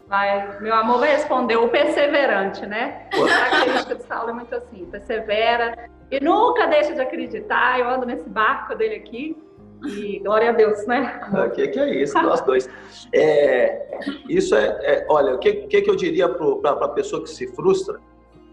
Vai, 0.09 0.61
meu 0.61 0.75
amor 0.75 0.99
vai 1.01 1.11
responder 1.11 1.57
o 1.57 1.69
perseverante, 1.69 2.65
né? 2.65 3.07
A 3.13 3.51
característica 3.51 3.95
de 3.97 4.03
Saulo 4.05 4.31
é 4.31 4.33
muito 4.33 4.55
assim, 4.55 4.87
persevera 4.87 5.91
e 6.11 6.19
nunca 6.21 6.67
deixa 6.67 6.95
de 6.95 7.03
acreditar. 7.03 7.79
Eu 7.79 7.89
ando 7.91 8.07
nesse 8.07 8.29
barco 8.29 8.75
dele 8.75 8.95
aqui 8.95 9.50
e 9.85 10.19
glória 10.19 10.51
a 10.51 10.53
Deus, 10.53 10.87
né? 10.87 11.21
O 11.47 11.51
que, 11.51 11.69
que 11.69 11.79
é 11.79 12.03
isso, 12.03 12.21
nós 12.21 12.41
dois. 12.43 12.69
É, 13.13 14.01
isso 14.29 14.55
é, 14.55 14.67
é, 14.83 15.07
olha, 15.09 15.35
o 15.35 15.39
que, 15.39 15.53
que, 15.53 15.83
que 15.83 15.91
eu 15.91 15.97
diria 15.97 16.29
para 16.29 16.71
a 16.71 16.89
pessoa 16.89 17.23
que 17.23 17.31
se 17.31 17.47
frustra? 17.55 18.01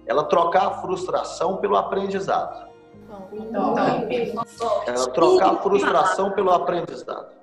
Ela 0.05 0.23
trocar 0.23 0.67
a 0.67 0.71
frustração 0.81 1.57
pelo 1.57 1.75
aprendizado. 1.75 2.67
Ela 4.85 5.11
trocar 5.11 5.53
a 5.53 5.57
frustração 5.57 6.31
pelo 6.31 6.51
aprendizado. 6.51 7.35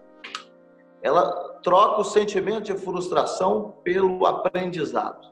ela 1.02 1.54
troca 1.62 2.00
o 2.00 2.04
sentimento 2.04 2.62
de 2.62 2.74
frustração 2.74 3.74
pelo 3.82 4.24
aprendizado. 4.26 5.28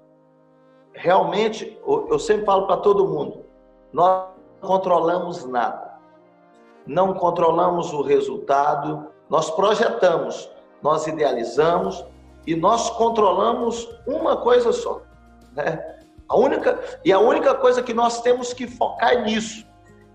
Realmente, 0.95 1.79
eu 1.87 2.19
sempre 2.19 2.45
falo 2.45 2.67
para 2.67 2.77
todo 2.79 3.09
mundo, 3.09 3.47
nós 3.93 4.29
não 4.61 4.69
controlamos 4.69 5.45
nada. 5.47 5.92
Não 6.87 7.15
controlamos 7.15 7.93
o 7.93 8.03
resultado, 8.03 9.07
nós 9.29 9.51
projetamos, 9.51 10.51
nós 10.83 11.07
idealizamos 11.07 12.05
e 12.47 12.57
nós 12.57 12.91
controlamos 12.91 13.89
uma 14.07 14.37
coisa 14.37 14.73
só, 14.73 15.03
né? 15.55 15.99
A 16.29 16.37
única 16.37 16.81
e 17.05 17.13
a 17.13 17.19
única 17.19 17.55
coisa 17.55 17.83
que 17.83 17.93
nós 17.93 18.23
temos 18.23 18.53
que 18.53 18.67
focar 18.67 19.13
é 19.13 19.23
nisso. 19.23 19.67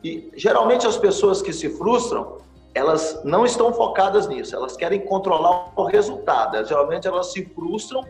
E 0.04 0.32
geralmente 0.36 0.88
as 0.88 0.98
pessoas 0.98 1.42
que 1.42 1.54
se 1.54 1.70
frustram, 1.78 2.38
elas 2.74 3.22
não 3.24 3.46
estão 3.46 3.72
focadas 3.72 4.28
nisso, 4.28 4.56
elas 4.56 4.76
querem 4.76 5.00
controlar 5.02 5.72
o 5.76 5.84
resultado. 5.84 6.64
Geralmente 6.66 7.08
elas 7.08 7.32
se 7.32 7.46
frustram 7.54 8.04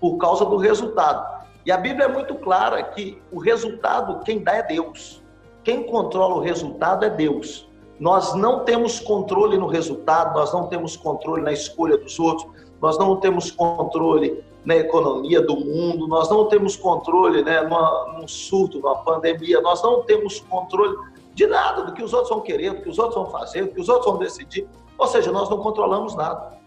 por 0.00 0.16
causa 0.16 0.44
do 0.44 0.56
resultado. 0.56 1.44
E 1.64 1.70
a 1.70 1.76
Bíblia 1.76 2.06
é 2.06 2.08
muito 2.08 2.34
clara 2.34 2.82
que 2.82 3.22
o 3.30 3.38
resultado, 3.38 4.20
quem 4.24 4.42
dá 4.42 4.56
é 4.56 4.62
Deus. 4.62 5.22
Quem 5.62 5.84
controla 5.84 6.34
o 6.34 6.40
resultado 6.40 7.04
é 7.04 7.10
Deus. 7.10 7.68
Nós 8.02 8.34
não 8.34 8.64
temos 8.64 8.98
controle 8.98 9.56
no 9.56 9.68
resultado, 9.68 10.36
nós 10.36 10.52
não 10.52 10.66
temos 10.66 10.96
controle 10.96 11.40
na 11.40 11.52
escolha 11.52 11.96
dos 11.96 12.18
outros, 12.18 12.50
nós 12.80 12.98
não 12.98 13.14
temos 13.14 13.52
controle 13.52 14.42
na 14.64 14.74
economia 14.74 15.40
do 15.40 15.54
mundo, 15.54 16.08
nós 16.08 16.28
não 16.28 16.46
temos 16.46 16.74
controle 16.74 17.44
né, 17.44 17.60
numa, 17.62 18.18
num 18.18 18.26
surto, 18.26 18.80
numa 18.80 18.96
pandemia, 19.04 19.60
nós 19.60 19.80
não 19.84 20.02
temos 20.02 20.40
controle 20.40 20.96
de 21.32 21.46
nada, 21.46 21.84
do 21.84 21.92
que 21.92 22.02
os 22.02 22.12
outros 22.12 22.30
vão 22.30 22.40
querer, 22.40 22.74
do 22.74 22.82
que 22.82 22.88
os 22.88 22.98
outros 22.98 23.14
vão 23.14 23.30
fazer, 23.30 23.66
do 23.66 23.74
que 23.74 23.80
os 23.80 23.88
outros 23.88 24.06
vão 24.06 24.18
decidir. 24.18 24.66
Ou 24.98 25.06
seja, 25.06 25.30
nós 25.30 25.48
não 25.48 25.58
controlamos 25.58 26.16
nada, 26.16 26.58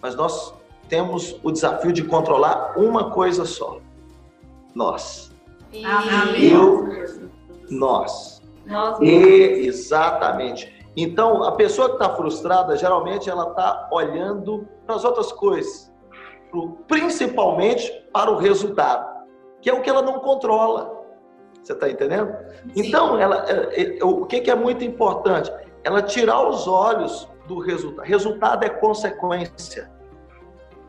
mas 0.00 0.14
nós 0.14 0.54
temos 0.88 1.36
o 1.42 1.50
desafio 1.50 1.92
de 1.92 2.04
controlar 2.04 2.74
uma 2.76 3.10
coisa 3.10 3.44
só: 3.44 3.80
nós. 4.72 5.32
Amém. 5.84 6.52
Eu, 6.52 6.86
nós. 7.68 8.40
Nós 8.64 9.00
E, 9.00 9.66
exatamente. 9.66 10.75
Então, 10.96 11.42
a 11.42 11.52
pessoa 11.52 11.88
que 11.88 11.94
está 12.02 12.08
frustrada, 12.16 12.74
geralmente 12.74 13.28
ela 13.28 13.50
está 13.50 13.86
olhando 13.92 14.66
para 14.86 14.96
as 14.96 15.04
outras 15.04 15.30
coisas, 15.30 15.92
principalmente 16.88 17.92
para 18.12 18.30
o 18.30 18.36
resultado, 18.38 19.06
que 19.60 19.68
é 19.68 19.74
o 19.74 19.82
que 19.82 19.90
ela 19.90 20.00
não 20.00 20.20
controla. 20.20 21.04
Você 21.62 21.74
está 21.74 21.90
entendendo? 21.90 22.34
Então, 22.74 23.18
ela, 23.18 23.44
é- 23.46 23.98
é- 23.98 24.04
o 24.04 24.24
que, 24.24 24.40
que 24.40 24.50
é 24.50 24.54
muito 24.54 24.84
importante? 24.84 25.52
Ela 25.84 26.00
tirar 26.00 26.48
os 26.48 26.66
olhos 26.66 27.28
do 27.46 27.58
resultado. 27.58 28.06
Resultado 28.06 28.64
é 28.64 28.70
consequência. 28.70 29.90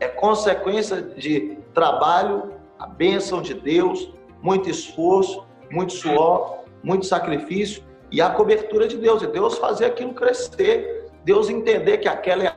É 0.00 0.08
consequência 0.08 1.02
de 1.02 1.58
trabalho, 1.74 2.54
a 2.78 2.86
bênção 2.86 3.42
de 3.42 3.52
Deus, 3.52 4.14
muito 4.40 4.70
esforço, 4.70 5.44
muito 5.70 5.92
suor, 5.92 6.60
muito 6.82 7.04
sacrifício 7.04 7.82
e 8.10 8.20
a 8.20 8.30
cobertura 8.30 8.86
de 8.86 8.96
Deus. 8.96 9.22
E 9.22 9.26
Deus 9.26 9.58
fazer 9.58 9.86
aquilo 9.86 10.14
crescer. 10.14 11.06
Deus 11.24 11.48
entender 11.48 11.98
que 11.98 12.08
aquela 12.08 12.44
é 12.44 12.54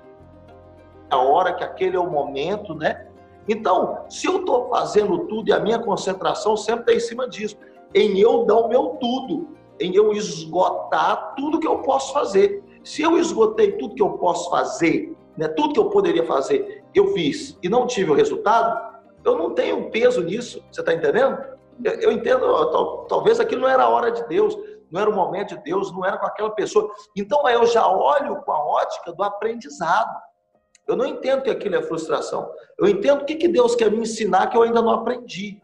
a 1.10 1.18
hora, 1.18 1.54
que 1.54 1.64
aquele 1.64 1.96
é 1.96 2.00
o 2.00 2.10
momento, 2.10 2.74
né? 2.74 3.08
Então, 3.48 4.06
se 4.10 4.28
eu 4.28 4.40
estou 4.40 4.70
fazendo 4.70 5.26
tudo 5.28 5.50
e 5.50 5.54
a 5.54 5.60
minha 5.60 5.80
concentração 5.80 6.56
sempre 6.56 6.82
está 6.82 6.94
em 6.94 7.00
cima 7.00 7.28
disso, 7.28 7.58
em 7.94 8.20
eu 8.20 8.46
dar 8.46 8.58
o 8.58 8.68
meu 8.68 8.98
tudo, 9.00 9.50
em 9.80 9.94
eu 9.96 10.14
esgotar 10.14 11.34
tudo 11.36 11.60
que 11.60 11.68
eu 11.68 11.80
posso 11.80 12.14
fazer. 12.14 12.64
Se 12.84 13.02
eu 13.02 13.18
esgotei 13.18 13.74
tudo 13.74 13.96
que 13.96 14.02
eu 14.02 14.12
posso 14.14 14.50
fazer, 14.50 15.14
né, 15.38 15.48
tudo 15.50 15.74
que 15.74 15.80
eu 15.80 15.90
poderia 15.90 16.24
fazer, 16.26 16.84
eu 16.94 17.08
fiz 17.14 17.58
e 17.62 17.70
não 17.70 17.88
tive 17.88 18.12
o 18.12 18.14
resultado, 18.14 18.92
eu 19.24 19.38
não 19.38 19.52
tenho 19.54 19.90
peso 19.90 20.24
nisso. 20.24 20.64
Você 20.72 20.82
está 20.82 20.94
entendendo? 20.94 21.38
Eu, 21.84 21.94
eu 21.94 22.12
entendo, 22.12 23.06
talvez 23.08 23.40
aquilo 23.40 23.62
não 23.62 23.70
era 23.70 23.84
a 23.84 23.90
hora 23.90 24.12
de 24.12 24.24
Deus, 24.28 24.58
não 24.92 25.02
era 25.02 25.10
o 25.10 25.16
momento 25.16 25.56
de 25.56 25.64
Deus, 25.64 25.92
não 25.92 26.06
era 26.06 26.18
com 26.18 26.26
aquela 26.26 26.52
pessoa. 26.52 26.92
Então 27.16 27.48
eu 27.50 27.66
já 27.66 27.88
olho 27.88 28.42
com 28.42 28.52
a 28.52 28.64
ótica 28.64 29.14
do 29.14 29.24
aprendizado. 29.24 30.16
Eu 30.88 30.96
não 30.96 31.06
entendo 31.06 31.44
que 31.44 31.50
aquilo 31.50 31.76
é 31.76 31.82
frustração. 31.82 32.52
Eu 32.78 32.88
entendo 32.88 33.22
o 33.22 33.26
que, 33.26 33.36
que 33.36 33.48
Deus 33.48 33.76
quer 33.76 33.90
me 33.90 34.00
ensinar 34.00 34.48
que 34.48 34.58
eu 34.58 34.64
ainda 34.64 34.82
não 34.82 34.92
aprendi. 34.92 35.62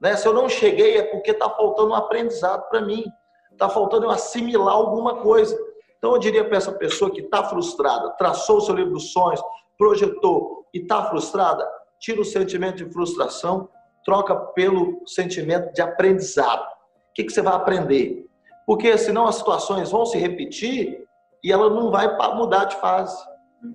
Né? 0.00 0.14
Se 0.14 0.28
eu 0.28 0.32
não 0.32 0.48
cheguei 0.48 0.98
é 0.98 1.02
porque 1.02 1.32
está 1.32 1.50
faltando 1.50 1.90
um 1.90 1.94
aprendizado 1.94 2.68
para 2.68 2.80
mim. 2.80 3.04
Está 3.50 3.68
faltando 3.68 4.04
eu 4.04 4.10
assimilar 4.10 4.74
alguma 4.74 5.16
coisa. 5.16 5.58
Então 5.98 6.12
eu 6.12 6.18
diria 6.18 6.44
para 6.44 6.56
essa 6.56 6.70
pessoa 6.70 7.10
que 7.10 7.22
está 7.22 7.42
frustrada, 7.42 8.10
traçou 8.10 8.58
o 8.58 8.60
seu 8.60 8.74
livro 8.74 8.92
dos 8.92 9.12
sonhos, 9.12 9.42
projetou 9.76 10.64
e 10.72 10.78
está 10.78 11.04
frustrada, 11.06 11.68
tira 11.98 12.20
o 12.20 12.24
sentimento 12.24 12.76
de 12.76 12.92
frustração, 12.92 13.68
troca 14.04 14.36
pelo 14.36 15.02
sentimento 15.06 15.72
de 15.72 15.82
aprendizado. 15.82 16.62
O 16.62 17.14
que, 17.14 17.24
que 17.24 17.32
você 17.32 17.42
vai 17.42 17.54
aprender? 17.54 18.27
Porque 18.68 18.98
senão 18.98 19.26
as 19.26 19.36
situações 19.36 19.90
vão 19.90 20.04
se 20.04 20.18
repetir 20.18 21.02
e 21.42 21.50
ela 21.50 21.70
não 21.70 21.90
vai 21.90 22.06
mudar 22.34 22.66
de 22.66 22.76
fase. 22.76 23.18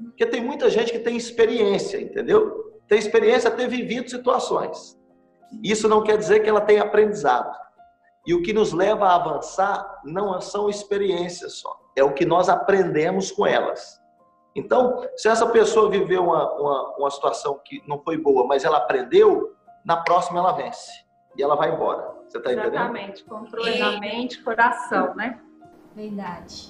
Porque 0.05 0.23
tem 0.23 0.39
muita 0.39 0.69
gente 0.69 0.91
que 0.91 0.99
tem 0.99 1.17
experiência, 1.17 1.99
entendeu? 1.99 2.77
Tem 2.87 2.99
experiência 2.99 3.49
ter 3.49 3.67
vivido 3.67 4.07
situações. 4.07 4.95
Isso 5.63 5.89
não 5.89 6.03
quer 6.03 6.15
dizer 6.15 6.41
que 6.41 6.49
ela 6.49 6.61
tem 6.61 6.77
aprendizado. 6.77 7.57
E 8.27 8.35
o 8.35 8.43
que 8.43 8.53
nos 8.53 8.71
leva 8.71 9.07
a 9.07 9.15
avançar 9.15 10.01
não 10.05 10.39
são 10.39 10.69
experiências 10.69 11.53
só, 11.53 11.75
é 11.95 12.03
o 12.03 12.13
que 12.13 12.23
nós 12.23 12.47
aprendemos 12.47 13.31
com 13.31 13.47
elas. 13.47 13.99
Então, 14.55 15.03
se 15.17 15.27
essa 15.27 15.47
pessoa 15.47 15.89
viveu 15.89 16.23
uma, 16.23 16.53
uma, 16.53 16.97
uma 16.99 17.09
situação 17.09 17.59
que 17.65 17.81
não 17.87 17.99
foi 18.03 18.15
boa, 18.19 18.45
mas 18.45 18.63
ela 18.63 18.77
aprendeu, 18.77 19.55
na 19.83 19.97
próxima 19.97 20.37
ela 20.37 20.51
vence. 20.51 20.91
E 21.35 21.41
ela 21.41 21.55
vai 21.55 21.73
embora. 21.73 22.13
Você 22.33 22.39
está 22.39 22.51
entendendo? 22.51 22.73
Exatamente. 22.73 23.23
Controle 23.25 23.77
da 23.77 23.99
mente, 23.99 24.41
coração, 24.41 25.13
né? 25.13 25.37
Verdade. 25.95 26.67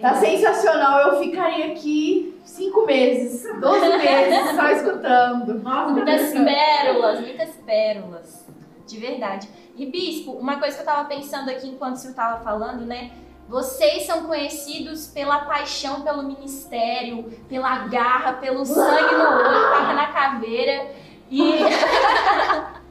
Tá 0.00 0.14
sensacional, 0.14 1.12
eu 1.12 1.20
ficaria 1.20 1.66
aqui 1.66 2.36
cinco 2.44 2.84
meses, 2.84 3.44
12 3.60 3.96
meses 3.96 4.56
só 4.56 4.70
escutando. 4.70 5.54
Muitas 5.92 6.32
pérolas, 6.32 7.20
muitas 7.20 7.50
pérolas. 7.64 8.46
De 8.84 8.98
verdade. 8.98 9.48
E, 9.76 9.86
Bispo, 9.86 10.32
uma 10.32 10.58
coisa 10.58 10.74
que 10.76 10.82
eu 10.82 10.86
tava 10.86 11.08
pensando 11.08 11.48
aqui 11.48 11.68
enquanto 11.68 11.94
o 11.94 11.98
senhor 11.98 12.14
tava 12.14 12.42
falando, 12.42 12.84
né? 12.84 13.12
Vocês 13.48 14.04
são 14.04 14.26
conhecidos 14.26 15.06
pela 15.06 15.44
paixão 15.44 16.02
pelo 16.02 16.24
ministério, 16.24 17.30
pela 17.48 17.86
garra, 17.86 18.32
pelo 18.34 18.64
sangue 18.64 19.14
no 19.14 19.20
olho, 19.20 19.70
faca 19.70 19.92
na 19.92 20.06
caveira. 20.08 20.90
E. 21.30 21.60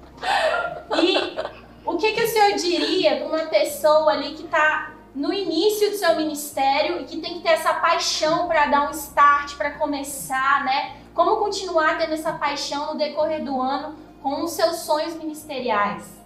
e 1.02 1.38
o 1.86 1.98
que, 1.98 2.12
que 2.14 2.24
o 2.24 2.28
senhor 2.28 2.54
diria 2.56 3.18
para 3.18 3.28
uma 3.28 3.46
pessoa 3.48 4.12
ali 4.12 4.34
que 4.34 4.44
tá 4.44 4.94
no 5.14 5.32
início 5.32 5.92
do 5.92 5.96
seu 5.96 6.16
ministério 6.16 7.02
e 7.02 7.04
que 7.06 7.22
tem 7.22 7.36
que 7.36 7.42
ter 7.42 7.50
essa 7.50 7.74
paixão 7.76 8.48
para 8.48 8.66
dar 8.66 8.88
um 8.88 8.92
start, 8.92 9.56
para 9.58 9.72
começar, 9.72 10.64
né? 10.66 10.98
Como 11.14 11.38
continuar 11.38 11.98
tendo 12.00 12.14
essa 12.14 12.34
paixão 12.34 12.94
no 12.94 12.98
decorrer 12.98 13.44
do 13.44 13.62
ano 13.62 13.96
com 14.22 14.44
os 14.44 14.52
seus 14.52 14.78
sonhos 14.78 15.14
ministeriais? 15.16 16.24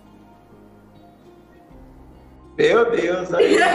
Meu 2.58 2.90
Deus. 2.90 3.28
Glória 3.28 3.66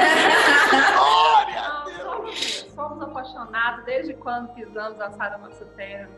a 1.61 1.85
Deus. 1.85 1.97
somos, 2.03 2.67
somos 2.75 3.03
apaixonados 3.03 3.85
desde 3.85 4.15
quando 4.15 4.49
pisamos 4.55 5.01
a 5.01 5.11
sala 5.11 5.31
da 5.31 5.39
nossa 5.39 5.65
terra. 5.77 6.09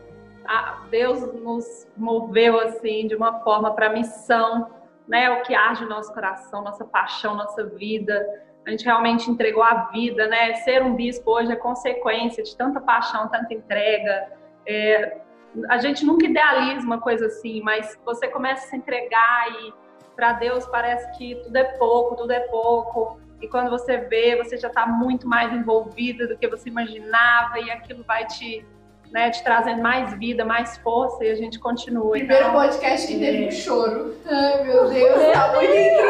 Ah, 0.47 0.85
Deus 0.89 1.21
nos 1.33 1.87
moveu 1.95 2.59
assim 2.59 3.07
de 3.07 3.15
uma 3.15 3.39
forma 3.41 3.73
para 3.73 3.87
a 3.87 3.89
missão, 3.89 4.69
né? 5.07 5.29
O 5.31 5.43
que 5.43 5.53
arde 5.53 5.83
no 5.83 5.89
nosso 5.89 6.13
coração, 6.13 6.63
nossa 6.63 6.85
paixão, 6.85 7.35
nossa 7.35 7.63
vida. 7.63 8.25
A 8.65 8.71
gente 8.71 8.85
realmente 8.85 9.29
entregou 9.29 9.63
a 9.63 9.85
vida, 9.91 10.27
né? 10.27 10.55
Ser 10.55 10.81
um 10.81 10.95
bispo 10.95 11.31
hoje 11.31 11.51
é 11.51 11.55
consequência 11.55 12.43
de 12.43 12.55
tanta 12.55 12.79
paixão, 12.81 13.27
tanta 13.29 13.53
entrega. 13.53 14.31
É, 14.65 15.21
a 15.69 15.77
gente 15.77 16.05
nunca 16.05 16.25
idealiza 16.25 16.85
uma 16.85 16.99
coisa 16.99 17.27
assim, 17.27 17.61
mas 17.61 17.97
você 18.03 18.27
começa 18.27 18.65
a 18.65 18.69
se 18.69 18.75
entregar 18.75 19.51
e 19.51 19.73
para 20.15 20.33
Deus 20.33 20.65
parece 20.67 21.17
que 21.17 21.35
tudo 21.43 21.55
é 21.55 21.63
pouco, 21.77 22.15
tudo 22.15 22.31
é 22.31 22.39
pouco. 22.41 23.19
E 23.41 23.47
quando 23.47 23.69
você 23.69 23.97
vê, 23.97 24.35
você 24.35 24.57
já 24.57 24.69
está 24.69 24.87
muito 24.87 25.27
mais 25.27 25.53
envolvida 25.53 26.27
do 26.27 26.37
que 26.37 26.47
você 26.47 26.69
imaginava 26.69 27.59
e 27.59 27.69
aquilo 27.69 28.03
vai 28.03 28.25
te, 28.25 28.65
né, 29.11 29.29
te 29.29 29.43
trazendo 29.43 29.81
mais 29.81 30.13
vida, 30.17 30.43
mais 30.43 30.77
força 30.77 31.23
e 31.23 31.31
a 31.31 31.35
gente 31.35 31.59
continua. 31.59 32.11
Primeiro 32.11 32.43
Então, 32.49 32.53
podcast 32.61 33.07
que 33.07 33.17
teve 33.19 33.47
um 33.47 33.51
choro. 33.51 34.15
Ai, 34.25 34.63
meu 34.63 34.89
Deus, 34.89 35.31
tá 35.33 35.53
muito 35.53 35.71
incrível. 35.71 36.05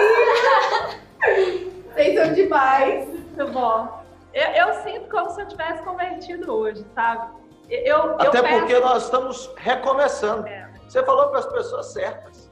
Vocês 1.93 2.19
são 2.19 2.34
demais. 2.34 3.08
muito 3.08 3.47
bom. 3.51 3.88
Eu, 4.34 4.47
eu 4.67 4.73
sinto 4.84 5.10
como 5.10 5.29
se 5.29 5.41
eu 5.41 5.47
tivesse 5.47 5.81
convertido 5.84 6.53
hoje, 6.53 6.86
sabe? 6.93 7.27
Eu, 7.69 7.97
eu 7.97 8.13
Até 8.21 8.41
peço- 8.41 8.60
porque 8.60 8.79
nós 8.79 9.03
estamos 9.03 9.49
recomeçando. 9.58 10.45
É. 10.47 10.69
Você 10.88 11.01
falou 11.03 11.29
para 11.29 11.39
as 11.39 11.45
pessoas 11.45 11.88
certas. 11.88 12.51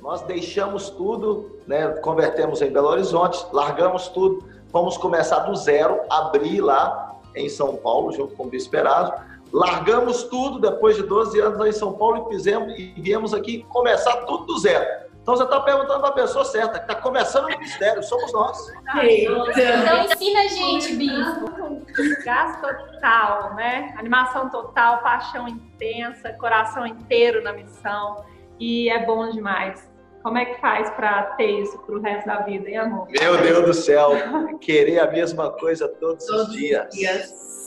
Nós 0.00 0.20
deixamos 0.22 0.90
tudo, 0.90 1.58
né? 1.66 1.88
convertemos 2.02 2.60
em 2.60 2.70
Belo 2.70 2.88
Horizonte, 2.88 3.44
largamos 3.52 4.08
tudo, 4.08 4.44
vamos 4.72 4.96
começar 4.96 5.40
do 5.40 5.54
zero, 5.54 6.00
abrir 6.10 6.60
lá 6.60 7.14
em 7.36 7.48
São 7.48 7.76
Paulo, 7.76 8.10
junto 8.12 8.34
com 8.34 8.44
o 8.44 8.46
Bispo 8.48 8.74
Erasmo, 8.76 9.14
largamos 9.52 10.24
tudo 10.24 10.58
depois 10.58 10.96
de 10.96 11.02
12 11.02 11.38
anos 11.40 11.60
aí 11.60 11.70
em 11.70 11.72
São 11.72 11.92
Paulo 11.92 12.26
e 12.26 12.34
fizemos 12.34 12.72
e 12.78 12.94
viemos 12.96 13.34
aqui 13.34 13.64
começar 13.68 14.24
tudo 14.24 14.46
do 14.46 14.58
zero. 14.58 15.02
Então 15.22 15.36
você 15.36 15.44
está 15.44 15.60
perguntando 15.60 16.00
para 16.00 16.08
a 16.08 16.12
pessoa 16.12 16.44
certa, 16.44 16.80
que 16.80 16.90
está 16.90 16.96
começando 16.96 17.44
o 17.44 17.48
ministério, 17.48 18.02
somos 18.02 18.32
nós. 18.32 18.72
Então 18.96 20.04
ensina 20.04 20.40
a 20.40 20.48
gente, 20.48 20.96
bispo. 20.96 22.24
Gás 22.24 22.60
total, 22.60 23.54
né? 23.54 23.94
Animação 23.98 24.50
total, 24.50 25.00
paixão 25.00 25.46
intensa, 25.46 26.32
coração 26.32 26.84
inteiro 26.84 27.40
na 27.40 27.52
missão. 27.52 28.24
E 28.58 28.88
é 28.88 29.06
bom 29.06 29.30
demais. 29.30 29.88
Como 30.24 30.38
é 30.38 30.44
que 30.44 30.60
faz 30.60 30.90
para 30.90 31.22
ter 31.36 31.50
isso 31.60 31.78
para 31.78 31.94
o 31.96 32.00
resto 32.00 32.26
da 32.26 32.40
vida, 32.40 32.68
hein, 32.68 32.78
amor? 32.78 33.08
Meu 33.08 33.36
Deus 33.38 33.66
do 33.66 33.74
céu, 33.74 34.10
querer 34.60 34.98
a 34.98 35.10
mesma 35.10 35.50
coisa 35.50 35.88
todos, 35.88 36.26
todos 36.26 36.48
os 36.48 36.52
dias. 36.52 36.86
Os 36.88 36.98
dias. 36.98 37.61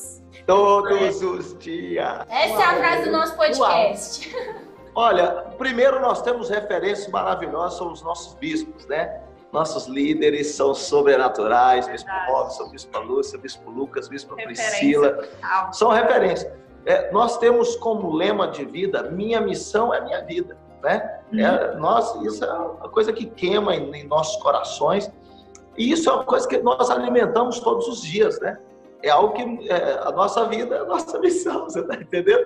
Todos 0.46 1.22
os 1.22 1.58
dias. 1.58 2.20
Essa 2.30 2.62
é 2.62 2.64
a 2.64 2.76
frase 2.78 3.06
do 3.06 3.12
nosso 3.12 3.36
podcast. 3.36 4.36
Uau. 4.36 4.56
Olha, 4.96 5.28
primeiro 5.58 6.00
nós 6.00 6.22
temos 6.22 6.50
referências 6.50 7.08
maravilhosas, 7.10 7.78
são 7.78 7.92
os 7.92 8.02
nossos 8.02 8.34
bispos, 8.36 8.86
né? 8.86 9.22
Nossos 9.52 9.88
líderes 9.88 10.48
são 10.48 10.74
sobrenaturais, 10.74 11.88
Bispo 11.88 12.10
Robson, 12.28 12.70
Bispo 12.70 13.00
Lúcia, 13.00 13.40
Bispo 13.40 13.70
Lucas, 13.70 14.08
Bispo 14.08 14.36
Priscila, 14.36 15.28
são 15.72 15.90
referências. 15.90 16.52
É, 16.86 17.12
nós 17.12 17.38
temos 17.38 17.76
como 17.78 18.14
lema 18.14 18.48
de 18.50 18.66
vida, 18.66 19.04
minha 19.04 19.42
missão 19.42 19.94
é 19.94 20.02
minha 20.02 20.24
vida, 20.24 20.58
né? 20.84 21.20
Uhum. 21.32 21.40
É, 21.40 21.76
nós, 21.76 22.16
isso 22.22 22.44
é 22.46 22.54
uma 22.54 22.90
coisa 22.90 23.12
que 23.12 23.26
queima 23.26 23.76
em, 23.76 23.92
em 23.96 24.04
nossos 24.08 24.42
corações 24.42 25.12
e 25.78 25.92
isso 25.92 26.10
é 26.10 26.14
uma 26.14 26.24
coisa 26.24 26.48
que 26.48 26.58
nós 26.60 26.90
alimentamos 26.90 27.60
todos 27.60 27.88
os 27.88 28.02
dias, 28.02 28.40
né? 28.40 28.58
É 29.06 29.12
algo 29.12 29.34
que 29.34 29.70
é, 29.70 30.00
a 30.04 30.12
nossa 30.12 30.46
vida 30.48 30.78
é 30.78 30.80
a 30.80 30.84
nossa 30.84 31.20
missão, 31.20 31.66
você 31.66 31.82
está 31.82 31.94
entendendo? 31.94 32.44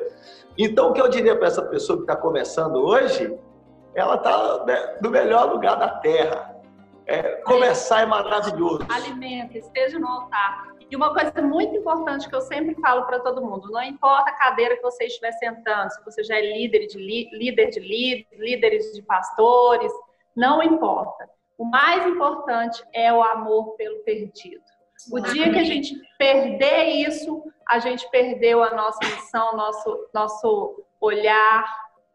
Então, 0.57 0.89
o 0.89 0.93
que 0.93 0.99
eu 0.99 1.07
diria 1.07 1.33
para 1.33 1.47
essa 1.47 1.61
pessoa 1.61 1.99
que 1.99 2.03
está 2.03 2.17
começando 2.17 2.75
hoje, 2.75 3.33
ela 3.95 4.15
está 4.15 4.65
né, 4.65 4.97
no 5.01 5.09
melhor 5.09 5.53
lugar 5.53 5.77
da 5.77 5.87
Terra. 5.87 6.53
É, 7.07 7.37
começar 7.43 8.01
é 8.01 8.05
maravilhoso. 8.05 8.85
Alimenta, 8.89 9.57
esteja 9.57 9.97
no 9.97 10.07
altar. 10.07 10.67
E 10.91 10.95
uma 10.97 11.13
coisa 11.13 11.41
muito 11.41 11.77
importante 11.77 12.27
que 12.27 12.35
eu 12.35 12.41
sempre 12.41 12.75
falo 12.81 13.05
para 13.05 13.21
todo 13.21 13.41
mundo: 13.41 13.71
não 13.71 13.81
importa 13.81 14.29
a 14.29 14.33
cadeira 14.33 14.75
que 14.75 14.81
você 14.81 15.05
estiver 15.05 15.31
sentando, 15.33 15.89
se 15.91 16.03
você 16.03 16.25
já 16.25 16.35
é 16.35 16.41
líder 16.41 16.87
de 16.87 16.97
líder 16.97 17.69
de 17.69 17.79
líderes, 17.79 18.27
líderes 18.37 18.93
de 18.93 19.01
pastores, 19.01 19.93
não 20.35 20.61
importa. 20.61 21.29
O 21.57 21.63
mais 21.63 22.05
importante 22.05 22.83
é 22.93 23.13
o 23.13 23.23
amor 23.23 23.75
pelo 23.77 23.99
perdido. 24.03 24.63
O 25.11 25.19
dia 25.19 25.51
que 25.51 25.59
a 25.59 25.63
gente 25.63 25.95
perder 26.17 26.85
isso, 27.07 27.43
a 27.67 27.79
gente 27.79 28.09
perdeu 28.09 28.61
a 28.63 28.71
nossa 28.71 28.99
missão, 29.05 29.55
nosso, 29.55 30.09
nosso 30.13 30.85
olhar, 30.99 31.65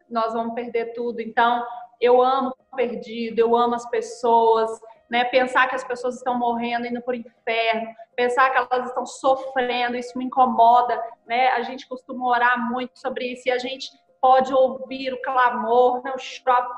nós 0.09 0.33
vamos 0.33 0.53
perder 0.53 0.93
tudo. 0.93 1.19
Então, 1.19 1.65
eu 1.99 2.21
amo 2.21 2.55
perdido, 2.75 3.39
eu 3.39 3.55
amo 3.55 3.75
as 3.75 3.89
pessoas, 3.89 4.69
né? 5.09 5.23
Pensar 5.25 5.67
que 5.67 5.75
as 5.75 5.83
pessoas 5.83 6.15
estão 6.15 6.37
morrendo, 6.37 6.85
indo 6.85 7.01
por 7.01 7.15
inferno, 7.15 7.87
pensar 8.15 8.51
que 8.51 8.57
elas 8.57 8.87
estão 8.87 9.05
sofrendo, 9.05 9.95
isso 9.95 10.17
me 10.17 10.25
incomoda, 10.25 11.01
né? 11.25 11.49
A 11.49 11.61
gente 11.61 11.87
costuma 11.87 12.27
orar 12.27 12.69
muito 12.69 12.99
sobre 12.99 13.33
isso 13.33 13.47
e 13.47 13.51
a 13.51 13.57
gente 13.57 13.89
pode 14.21 14.53
ouvir 14.53 15.13
o 15.13 15.21
clamor, 15.21 16.01
né? 16.03 16.13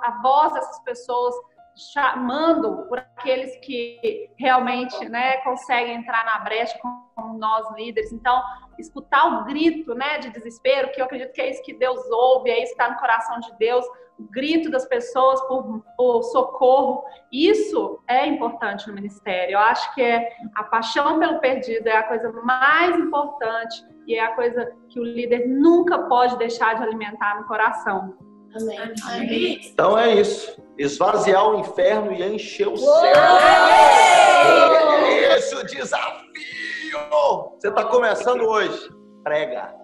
a 0.04 0.20
voz 0.22 0.54
dessas 0.54 0.80
pessoas 0.84 1.36
chamando 1.78 2.88
por 2.88 2.98
aqueles 2.98 3.56
que 3.58 4.30
realmente 4.38 5.08
né, 5.08 5.38
conseguem 5.38 5.96
entrar 5.96 6.26
na 6.26 6.40
brecha 6.40 6.78
como 6.80 7.38
nós 7.38 7.72
líderes. 7.76 8.12
Então, 8.12 8.42
escutar 8.80 9.26
o 9.26 9.46
grito 9.46 9.94
né, 9.94 10.18
de 10.18 10.30
desespero, 10.30 10.92
que 10.92 11.00
eu 11.00 11.06
acredito 11.06 11.34
que 11.34 11.42
é 11.42 11.52
isso 11.52 11.63
que 11.63 11.74
Deus 11.74 12.00
ouve, 12.10 12.50
é 12.50 12.63
isso 12.63 12.76
que 12.76 12.82
está 12.82 12.90
no 12.90 13.00
coração 13.00 13.40
de 13.40 13.56
Deus, 13.58 13.86
o 14.20 14.24
grito 14.32 14.72
das 14.72 14.86
pessoas 14.86 15.40
por, 15.48 15.84
por, 15.96 16.24
socorro, 16.24 17.04
isso 17.32 18.00
é 18.08 18.26
importante 18.26 18.88
no 18.88 18.96
ministério. 18.96 19.54
Eu 19.54 19.60
acho 19.60 19.94
que 19.94 20.02
é 20.02 20.30
a 20.56 20.63
paixão 20.63 21.20
pelo 21.20 21.40
perdido 21.40 21.88
é 21.88 21.98
a 21.98 22.04
coisa 22.04 22.32
mais 22.44 22.98
importante 22.98 23.86
e 24.08 24.16
é 24.16 24.22
a 24.22 24.34
coisa 24.34 24.74
que 24.90 25.00
o 25.00 25.04
líder 25.04 25.48
nunca 25.48 26.00
pode 26.08 26.38
deixar 26.38 26.76
de 26.76 26.84
alimentar 26.84 27.40
no 27.40 27.48
coração. 27.48 28.18
Amém. 29.04 29.62
Então 29.63 29.98
é 29.98 30.13
isso. 30.15 30.62
Esvaziar 30.78 31.48
o 31.50 31.60
inferno 31.60 32.13
e 32.13 32.24
encher 32.24 32.67
o 32.67 32.78
céu. 32.78 32.91
É 35.06 35.38
isso, 35.38 35.65
desafio! 35.65 36.28
Você 37.58 37.70
está 37.70 37.84
começando 37.86 38.41
hoje. 38.41 38.89
Prega. 39.24 39.76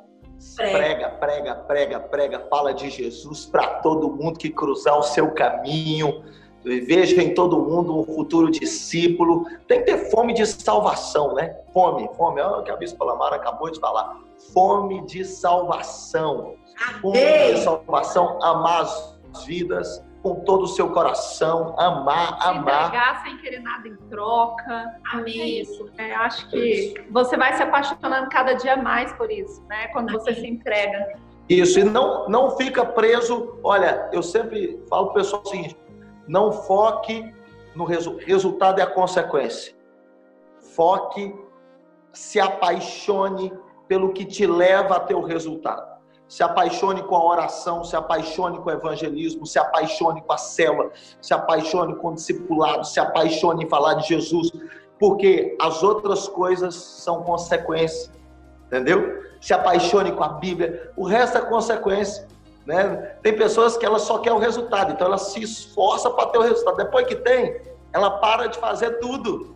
Prega, 0.56 1.10
prega, 1.10 1.56
prega, 1.56 2.00
prega. 2.00 2.40
Fala 2.50 2.74
de 2.74 2.90
Jesus 2.90 3.46
para 3.46 3.80
todo 3.82 4.12
mundo 4.12 4.38
que 4.38 4.50
cruzar 4.50 4.98
o 4.98 5.04
seu 5.04 5.32
caminho. 5.32 6.24
Veja 6.64 7.22
em 7.22 7.34
todo 7.34 7.60
mundo 7.60 8.00
um 8.00 8.04
futuro 8.04 8.50
discípulo. 8.50 9.46
Tem 9.68 9.80
que 9.80 9.86
ter 9.86 10.10
fome 10.10 10.34
de 10.34 10.46
salvação, 10.46 11.34
né? 11.34 11.56
Fome, 11.74 12.10
fome. 12.16 12.42
Olha 12.42 12.60
o 12.60 12.64
que 12.64 12.72
a 12.72 12.76
Bispa 12.78 13.04
Lamara 13.04 13.36
acabou 13.36 13.70
de 13.70 13.80
falar. 13.80 14.18
Fome 14.54 15.06
de 15.06 15.26
salvação 15.26 16.56
com 17.02 17.14
salvação, 17.64 18.40
amar 18.42 18.82
as 18.82 19.46
vidas 19.46 20.04
com 20.22 20.36
todo 20.36 20.64
o 20.64 20.68
seu 20.68 20.90
coração, 20.90 21.76
amar, 21.78 22.42
se 22.42 22.48
amar. 22.48 22.88
Entregar 22.88 23.24
sem 23.24 23.38
querer 23.40 23.60
nada 23.60 23.88
em 23.88 23.96
troca. 24.10 24.96
Amém. 25.12 25.42
É 25.42 25.46
isso. 25.62 25.90
É, 25.98 26.16
acho 26.16 26.50
que 26.50 27.06
você 27.12 27.36
vai 27.36 27.54
se 27.58 27.62
apaixonando 27.62 28.30
cada 28.30 28.54
dia 28.54 28.78
mais 28.78 29.12
por 29.14 29.30
isso, 29.30 29.62
né? 29.66 29.88
Quando 29.90 30.10
Amém. 30.10 30.22
você 30.22 30.34
se 30.34 30.48
entrega. 30.48 31.20
Isso, 31.50 31.78
e 31.78 31.84
não, 31.84 32.30
não 32.30 32.52
fica 32.52 32.86
preso. 32.86 33.60
Olha, 33.62 34.10
eu 34.14 34.24
sempre 34.24 34.82
falo 34.90 35.08
para 35.08 35.12
o 35.12 35.16
pessoal 35.16 35.42
o 35.46 35.50
seguinte: 35.50 35.76
não 36.28 36.52
foque 36.52 37.34
no 37.76 37.86
resu 37.86 38.18
resultado 38.18 38.80
e 38.80 38.82
a 38.82 38.88
consequência. 38.88 39.76
Foque, 40.76 41.36
se 42.12 42.40
apaixone 42.40 43.54
pelo 43.88 44.14
que 44.14 44.26
te 44.26 44.46
leva 44.46 44.98
a 44.98 45.00
ter 45.00 45.16
o 45.16 45.22
resultado 45.22 45.94
se 46.34 46.42
apaixone 46.42 47.04
com 47.04 47.16
a 47.16 47.24
oração, 47.24 47.84
se 47.84 47.96
apaixone 47.96 48.58
com 48.58 48.68
o 48.68 48.74
evangelismo, 48.74 49.46
se 49.46 49.60
apaixone 49.60 50.20
com 50.20 50.34
a 50.34 50.38
célula, 50.38 50.90
se 51.22 51.32
apaixone 51.32 51.96
com 51.98 52.08
o 52.08 52.16
discipulado, 52.16 52.88
se 52.88 53.00
apaixone 53.00 53.66
em 53.66 53.70
falar 53.70 53.94
de 53.94 54.08
Jesus, 54.08 54.52
porque 55.00 55.56
as 55.62 55.84
outras 55.84 56.28
coisas 56.28 56.74
são 56.74 57.22
consequência, 57.22 58.12
entendeu? 58.66 59.22
Se 59.40 59.54
apaixone 59.54 60.12
com 60.12 60.24
a 60.24 60.30
Bíblia, 60.30 60.92
o 60.98 61.06
resto 61.06 61.38
é 61.38 61.42
consequência. 61.42 62.28
Né? 62.66 63.18
Tem 63.22 63.36
pessoas 63.36 63.76
que 63.76 63.86
ela 63.86 64.00
só 64.00 64.20
quer 64.20 64.32
o 64.32 64.38
resultado, 64.38 64.94
então 64.94 65.08
ela 65.08 65.18
se 65.18 65.42
esforça 65.42 66.10
para 66.10 66.28
ter 66.30 66.38
o 66.38 66.42
resultado. 66.42 66.78
Depois 66.78 67.06
que 67.06 67.16
tem, 67.16 67.62
ela 67.92 68.10
para 68.20 68.48
de 68.48 68.58
fazer 68.58 69.00
tudo. 69.00 69.54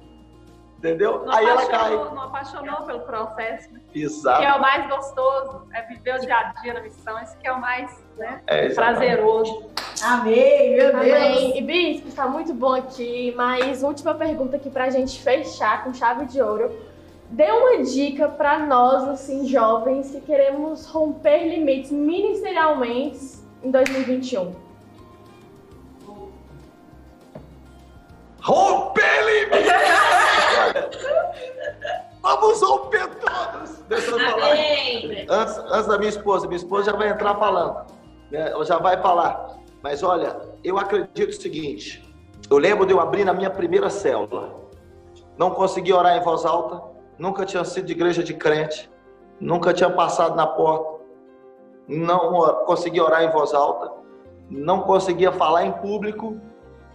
Entendeu? 0.77 1.25
Não 1.25 1.33
Aí 1.33 1.45
ela 1.45 1.65
cai. 1.65 1.95
Não 1.95 2.21
apaixonou 2.21 2.83
pelo 2.83 2.99
processo. 2.99 3.73
Né? 3.73 3.79
Exato. 3.95 4.41
Que 4.41 4.45
é 4.45 4.53
o 4.53 4.61
mais 4.61 4.87
gostoso, 4.87 5.67
é 5.73 5.81
viver 5.83 6.15
o 6.15 6.19
dia 6.19 6.37
a 6.37 6.43
dia 6.61 6.73
na 6.73 6.81
missão. 6.81 7.19
Isso 7.23 7.35
que 7.37 7.47
é 7.47 7.51
o 7.51 7.59
mais 7.59 8.03
né, 8.15 8.41
é, 8.45 8.69
prazeroso. 8.69 9.71
Amém, 10.03 10.75
meu 10.75 10.91
Deus. 10.91 11.15
Amém. 11.15 11.57
E 11.57 11.61
Bispo, 11.63 12.07
está 12.07 12.27
muito 12.27 12.53
bom 12.53 12.75
aqui, 12.75 13.33
mas 13.35 13.81
última 13.81 14.13
pergunta 14.13 14.57
aqui 14.57 14.69
para 14.69 14.83
a 14.83 14.89
gente 14.91 15.19
fechar 15.19 15.83
com 15.83 15.93
chave 15.93 16.25
de 16.25 16.39
ouro. 16.39 16.71
Dê 17.29 17.51
uma 17.51 17.83
dica 17.83 18.29
para 18.29 18.65
nós, 18.65 19.05
assim, 19.07 19.45
jovens, 19.45 20.11
que 20.11 20.21
queremos 20.21 20.85
romper 20.85 21.47
limites 21.47 21.91
ministerialmente 21.91 23.19
em 23.61 23.69
2021. 23.69 24.55
Romper 28.41 29.25
limites! 29.25 29.67
Vamos 32.21 32.61
romper 32.61 33.07
todos! 33.15 33.77
Deixa 33.89 34.11
eu 34.11 34.19
falar. 34.19 34.51
Antes, 35.29 35.57
antes 35.57 35.87
da 35.87 35.97
minha 35.97 36.09
esposa, 36.09 36.47
minha 36.47 36.57
esposa 36.57 36.91
já 36.91 36.97
vai 36.97 37.09
entrar 37.09 37.35
falando. 37.35 37.91
Né? 38.31 38.51
Ela 38.51 38.63
já 38.63 38.77
vai 38.77 39.01
falar. 39.01 39.57
Mas 39.81 40.01
olha, 40.01 40.37
eu 40.63 40.77
acredito 40.77 41.29
o 41.29 41.41
seguinte. 41.41 42.03
Eu 42.49 42.57
lembro 42.57 42.85
de 42.85 42.93
eu 42.93 42.99
abrir 42.99 43.25
na 43.25 43.33
minha 43.33 43.49
primeira 43.49 43.89
célula. 43.89 44.55
Não 45.37 45.51
consegui 45.51 45.91
orar 45.91 46.17
em 46.17 46.23
voz 46.23 46.45
alta. 46.45 46.96
Nunca 47.17 47.45
tinha 47.45 47.63
sido 47.63 47.85
de 47.85 47.93
igreja 47.93 48.23
de 48.23 48.33
crente. 48.33 48.89
Nunca 49.39 49.73
tinha 49.73 49.89
passado 49.89 50.35
na 50.35 50.45
porta. 50.45 51.03
Não 51.87 52.65
consegui 52.65 52.99
orar 52.99 53.23
em 53.23 53.31
voz 53.31 53.53
alta. 53.53 53.91
Não 54.49 54.81
conseguia 54.81 55.31
falar 55.31 55.65
em 55.65 55.71
público 55.73 56.39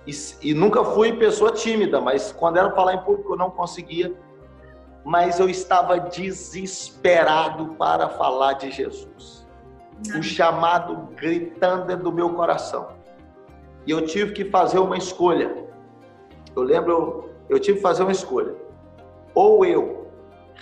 e, 0.06 0.12
e, 0.42 0.54
nunca 0.54 0.84
fui 0.84 1.12
pessoa 1.12 1.52
tímida, 1.52 2.00
mas 2.00 2.32
quando 2.32 2.56
era 2.56 2.70
falar 2.72 2.94
em 2.94 3.02
público 3.02 3.34
eu 3.34 3.36
não 3.36 3.50
conseguia. 3.50 4.12
Mas 5.04 5.38
eu 5.38 5.48
estava 5.48 5.98
desesperado 5.98 7.74
para 7.74 8.08
falar 8.08 8.54
de 8.54 8.70
Jesus. 8.70 9.46
O 10.16 10.22
chamado 10.22 11.08
gritando 11.14 11.96
do 11.96 12.12
meu 12.12 12.30
coração. 12.30 12.88
E 13.86 13.90
eu 13.90 14.04
tive 14.04 14.32
que 14.32 14.44
fazer 14.44 14.78
uma 14.78 14.96
escolha. 14.96 15.66
Eu 16.54 16.62
lembro, 16.62 17.30
eu 17.48 17.58
tive 17.58 17.76
que 17.78 17.82
fazer 17.82 18.02
uma 18.02 18.12
escolha. 18.12 18.54
Ou 19.34 19.64
eu 19.64 20.01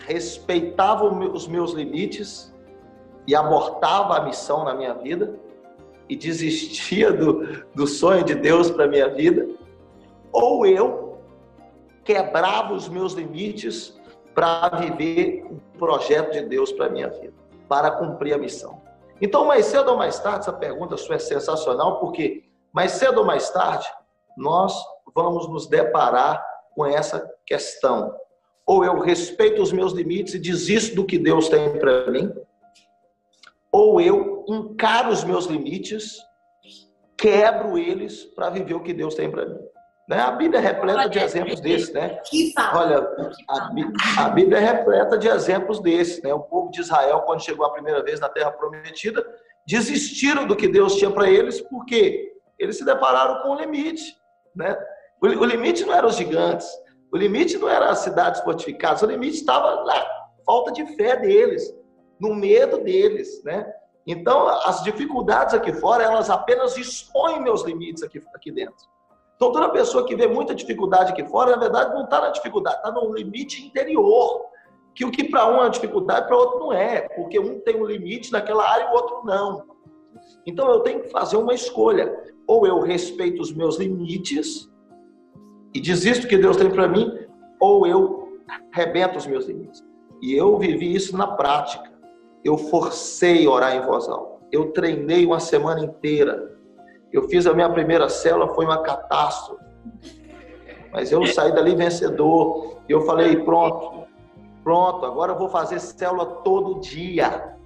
respeitava 0.07 1.05
os 1.05 1.47
meus 1.47 1.73
limites 1.73 2.55
e 3.27 3.35
abortava 3.35 4.17
a 4.17 4.25
missão 4.25 4.65
na 4.65 4.75
minha 4.75 4.95
vida 4.95 5.39
e 6.09 6.17
desistia 6.17 7.13
do, 7.13 7.65
do 7.75 7.87
sonho 7.87 8.25
de 8.25 8.35
Deus 8.35 8.71
para 8.71 8.89
minha 8.89 9.09
vida, 9.09 9.49
ou 10.33 10.67
eu 10.67 11.19
quebrava 12.05 12.75
os 12.75 12.89
meus 12.89 13.13
limites 13.13 13.99
para 14.35 14.69
viver 14.79 15.47
o 15.51 15.79
projeto 15.79 16.33
de 16.33 16.43
Deus 16.43 16.73
para 16.73 16.89
minha 16.89 17.09
vida, 17.09 17.35
para 17.69 17.91
cumprir 17.93 18.35
a 18.35 18.39
missão. 18.39 18.81
Então, 19.21 19.45
mais 19.45 19.67
cedo 19.67 19.91
ou 19.91 19.97
mais 19.97 20.19
tarde, 20.19 20.41
essa 20.41 20.53
pergunta 20.53 20.97
sua 20.97 21.17
é 21.17 21.19
sensacional, 21.19 22.01
porque 22.01 22.45
mais 22.73 22.93
cedo 22.93 23.19
ou 23.19 23.25
mais 23.25 23.51
tarde, 23.51 23.87
nós 24.37 24.75
vamos 25.15 25.49
nos 25.49 25.67
deparar 25.67 26.43
com 26.75 26.87
essa 26.87 27.29
questão. 27.45 28.15
Ou 28.71 28.85
eu 28.85 29.01
respeito 29.01 29.61
os 29.61 29.73
meus 29.73 29.93
limites 29.93 30.35
e 30.35 30.39
desisto 30.39 30.95
do 30.95 31.05
que 31.05 31.19
Deus 31.19 31.49
tem 31.49 31.77
para 31.77 32.09
mim, 32.09 32.33
ou 33.73 34.01
eu 34.01 34.45
encaro 34.49 35.11
os 35.11 35.25
meus 35.25 35.47
limites, 35.47 36.19
quebro 37.19 37.77
eles 37.77 38.27
para 38.27 38.49
viver 38.49 38.75
o 38.75 38.81
que 38.81 38.93
Deus 38.93 39.17
tem 39.17 39.29
para 39.29 39.45
mim. 39.45 39.59
Né? 40.09 40.21
A 40.21 40.31
Bíblia 40.31 40.61
é 40.61 40.63
repleta 40.63 41.09
de 41.09 41.19
exemplos 41.19 41.61
desses, 41.61 41.93
né? 41.93 42.21
Olha, 42.73 43.09
a, 44.19 44.29
Bíblia 44.29 44.59
é 44.59 44.61
repleta 44.61 45.19
de 45.19 45.27
exemplos 45.27 45.81
desses, 45.81 46.23
né? 46.23 46.33
O 46.33 46.39
povo 46.39 46.71
de 46.71 46.81
Israel, 46.81 47.23
quando 47.23 47.43
chegou 47.43 47.67
a 47.67 47.73
primeira 47.73 48.05
vez 48.05 48.21
na 48.21 48.29
Terra 48.29 48.53
Prometida, 48.53 49.27
desistiram 49.67 50.47
do 50.47 50.55
que 50.55 50.69
Deus 50.69 50.95
tinha 50.95 51.11
para 51.11 51.29
eles, 51.29 51.61
porque 51.61 52.37
eles 52.57 52.79
se 52.79 52.85
depararam 52.85 53.43
com 53.43 53.49
o 53.49 53.61
limite, 53.61 54.17
né? 54.55 54.79
O, 55.21 55.27
o 55.27 55.45
limite 55.45 55.85
não 55.85 55.93
eram 55.93 56.09
os 56.09 56.15
gigantes, 56.15 56.69
o 57.13 57.17
limite 57.17 57.59
não 57.59 57.69
era 57.69 57.91
as 57.91 58.01
cidades 58.01 58.41
fortificadas, 58.41 59.03
o 59.03 59.07
limite 59.07 59.37
estava 59.37 59.85
na 59.85 60.07
falta 60.47 60.71
de 60.73 60.87
fé 60.97 61.17
deles, 61.17 61.75
no 62.21 62.35
medo 62.35 62.79
deles, 62.79 63.43
né? 63.45 63.67
Então, 64.07 64.49
as 64.49 64.83
dificuldades 64.83 65.55
aqui 65.55 65.73
fora, 65.73 66.05
elas 66.05 66.31
apenas 66.31 66.77
expõem 66.77 67.43
meus 67.43 67.63
limites 67.63 68.03
aqui, 68.03 68.21
aqui 68.35 68.51
dentro. 68.51 68.89
Então, 69.37 69.53
toda 69.53 69.69
pessoa 69.71 70.07
que 70.07 70.15
vê 70.15 70.27
muita 70.27 70.55
dificuldade 70.55 71.13
aqui 71.13 71.25
fora, 71.25 71.53
na 71.53 71.59
verdade, 71.59 71.95
não 71.95 72.05
está 72.05 72.21
na 72.21 72.31
dificuldade, 72.31 72.77
está 72.77 72.91
no 72.93 73.13
limite 73.15 73.65
interior. 73.65 74.47
Que 74.95 75.05
o 75.05 75.11
que 75.11 75.25
para 75.25 75.49
um 75.49 75.65
é 75.65 75.69
dificuldade, 75.69 76.27
para 76.27 76.37
outro 76.37 76.59
não 76.59 76.73
é, 76.73 77.09
porque 77.11 77.39
um 77.39 77.61
tem 77.61 77.77
um 77.77 77.85
limite 77.85 78.33
naquela 78.33 78.69
área 78.69 78.85
e 78.85 78.89
o 78.89 78.93
outro 78.93 79.23
não. 79.25 79.65
Então, 80.47 80.69
eu 80.71 80.81
tenho 80.81 81.01
que 81.03 81.11
fazer 81.11 81.37
uma 81.37 81.55
escolha. 81.55 82.13
Ou 82.47 82.67
eu 82.67 82.81
respeito 82.81 83.41
os 83.41 83.53
meus 83.53 83.79
limites 83.79 84.70
e 85.75 85.81
desisto 85.81 86.27
que 86.27 86.37
Deus 86.37 86.57
tem 86.57 86.71
para 86.71 86.89
mim, 86.89 87.13
ou 87.61 87.87
eu 87.87 88.41
rebento 88.73 89.19
os 89.19 89.27
meus 89.27 89.47
limites. 89.47 89.83
E 90.23 90.35
eu 90.35 90.59
vivi 90.59 90.95
isso 90.95 91.17
na 91.17 91.27
prática 91.27 91.91
eu 92.45 92.57
forcei 92.57 93.47
orar 93.47 93.77
em 93.77 93.81
voz 93.83 94.09
alta. 94.09 94.41
Eu 94.51 94.73
treinei 94.73 95.27
uma 95.27 95.41
semana 95.41 95.81
inteira. 95.81 96.59
Eu 97.13 97.29
fiz 97.29 97.47
a 97.47 97.53
minha 97.53 97.69
primeira 97.69 98.09
célula, 98.09 98.55
foi 98.55 98.65
uma 98.65 98.83
catástrofe. 98.83 99.65
Mas 100.93 101.13
eu 101.13 101.25
saí 101.27 101.53
dali 101.53 101.75
vencedor. 101.75 102.79
Eu 102.89 103.03
falei, 103.03 103.37
pronto, 103.45 104.07
pronto, 104.65 105.07
agora 105.07 105.33
eu 105.33 105.39
vou 105.39 105.49
fazer 105.49 105.79
célula 105.79 106.27
todo 106.27 106.81
dia. 106.81 107.57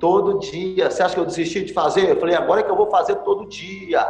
Todo 0.00 0.38
dia. 0.38 0.90
Você 0.90 1.02
acha 1.02 1.14
que 1.14 1.20
eu 1.20 1.26
desisti 1.26 1.64
de 1.64 1.72
fazer? 1.72 2.10
Eu 2.10 2.16
falei, 2.16 2.34
agora 2.34 2.60
é 2.60 2.62
que 2.64 2.70
eu 2.70 2.76
vou 2.76 2.90
fazer 2.90 3.16
todo 3.16 3.46
dia. 3.46 4.04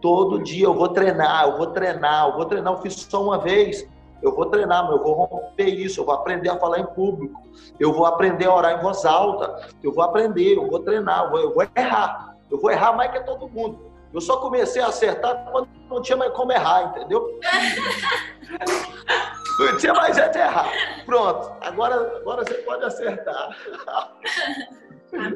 Todo 0.00 0.42
dia 0.42 0.64
eu 0.64 0.74
vou 0.74 0.88
treinar, 0.88 1.44
eu 1.44 1.56
vou 1.56 1.68
treinar, 1.68 2.28
eu 2.28 2.34
vou 2.34 2.44
treinar. 2.44 2.72
Eu 2.72 2.80
fiz 2.80 2.94
só 2.94 3.22
uma 3.22 3.38
vez. 3.38 3.88
Eu 4.22 4.34
vou 4.34 4.46
treinar, 4.46 4.84
mas 4.84 4.92
eu 4.92 5.02
vou 5.02 5.14
romper 5.14 5.68
isso, 5.68 6.00
eu 6.00 6.04
vou 6.04 6.14
aprender 6.14 6.50
a 6.50 6.58
falar 6.58 6.78
em 6.78 6.84
público, 6.84 7.40
eu 7.78 7.90
vou 7.90 8.04
aprender 8.04 8.44
a 8.44 8.54
orar 8.54 8.78
em 8.78 8.82
voz 8.82 9.02
alta, 9.06 9.66
eu 9.82 9.94
vou 9.94 10.04
aprender, 10.04 10.56
eu 10.56 10.68
vou 10.68 10.80
treinar, 10.80 11.24
eu 11.24 11.30
vou, 11.30 11.40
eu 11.40 11.54
vou 11.54 11.66
errar. 11.74 12.36
Eu 12.50 12.60
vou 12.60 12.70
errar 12.70 12.92
mais 12.92 13.12
que 13.12 13.20
todo 13.20 13.48
mundo. 13.48 13.90
Eu 14.12 14.20
só 14.20 14.38
comecei 14.38 14.82
a 14.82 14.88
acertar 14.88 15.48
quando 15.50 15.68
não 15.88 16.02
tinha 16.02 16.16
mais 16.16 16.32
como 16.32 16.50
errar, 16.50 16.90
entendeu? 16.90 17.38
não 19.58 19.76
tinha 19.78 19.94
mais 19.94 20.16
jeito 20.16 20.32
de 20.32 20.38
errar. 20.38 20.66
Pronto, 21.06 21.52
agora, 21.60 22.16
agora 22.16 22.44
você 22.44 22.54
pode 22.54 22.84
acertar. 22.84 23.56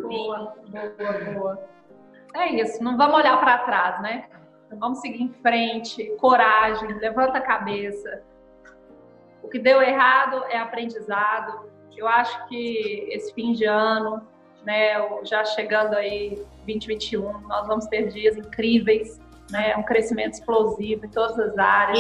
boa, 0.02 0.54
boa, 0.66 1.34
boa. 1.34 1.58
É 2.34 2.48
isso, 2.48 2.82
não 2.82 2.96
vamos 2.96 3.16
olhar 3.16 3.38
para 3.38 3.58
trás, 3.58 4.02
né? 4.02 4.28
Vamos 4.78 5.00
seguir 5.00 5.22
em 5.22 5.32
frente, 5.42 6.04
coragem, 6.18 6.88
levanta 6.98 7.38
a 7.38 7.40
cabeça 7.40 8.22
o 9.44 9.48
que 9.48 9.58
deu 9.58 9.82
errado 9.82 10.42
é 10.48 10.58
aprendizado. 10.58 11.70
Eu 11.94 12.08
acho 12.08 12.48
que 12.48 13.06
esse 13.10 13.32
fim 13.34 13.52
de 13.52 13.66
ano, 13.66 14.22
né, 14.64 14.94
já 15.22 15.44
chegando 15.44 15.94
aí 15.94 16.42
2021, 16.66 17.40
nós 17.40 17.66
vamos 17.66 17.86
ter 17.86 18.08
dias 18.08 18.38
incríveis, 18.38 19.20
né, 19.50 19.76
um 19.76 19.82
crescimento 19.82 20.32
explosivo 20.32 21.04
em 21.04 21.10
todas 21.10 21.38
as 21.38 21.58
áreas. 21.58 21.98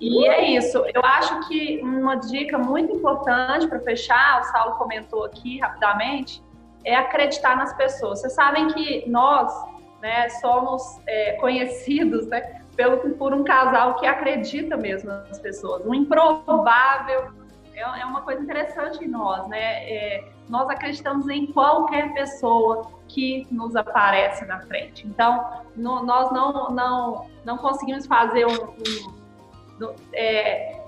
E 0.00 0.26
é 0.26 0.56
isso. 0.56 0.78
Eu 0.94 1.02
acho 1.04 1.46
que 1.46 1.80
uma 1.82 2.16
dica 2.16 2.56
muito 2.56 2.96
importante 2.96 3.68
para 3.68 3.78
fechar, 3.80 4.40
o 4.40 4.44
Saulo 4.44 4.76
comentou 4.76 5.26
aqui 5.26 5.58
rapidamente, 5.58 6.42
é 6.82 6.96
acreditar 6.96 7.58
nas 7.58 7.74
pessoas. 7.74 8.20
Vocês 8.20 8.32
sabem 8.32 8.68
que 8.68 9.08
nós, 9.08 9.52
né, 10.00 10.28
somos 10.28 11.00
é, 11.06 11.32
conhecidos, 11.34 12.26
né, 12.26 12.62
pelo, 12.76 12.98
por 13.14 13.32
um 13.32 13.44
casal 13.44 13.96
que 13.96 14.06
acredita 14.06 14.76
mesmo 14.76 15.10
nas 15.10 15.38
pessoas. 15.38 15.84
O 15.84 15.94
improvável 15.94 17.30
é, 17.74 18.00
é 18.00 18.04
uma 18.04 18.22
coisa 18.22 18.42
interessante 18.42 19.04
em 19.04 19.08
nós, 19.08 19.46
né? 19.48 19.90
É, 19.90 20.32
nós 20.48 20.68
acreditamos 20.68 21.28
em 21.28 21.46
qualquer 21.46 22.12
pessoa 22.12 22.90
que 23.08 23.46
nos 23.50 23.76
aparece 23.76 24.44
na 24.44 24.60
frente. 24.60 25.06
Então, 25.06 25.62
no, 25.76 26.04
nós 26.04 26.30
não, 26.32 26.70
não, 26.70 27.26
não 27.44 27.58
conseguimos 27.58 28.06
fazer 28.06 28.46
um, 28.46 28.74
um 29.80 29.94
é, 30.12 30.79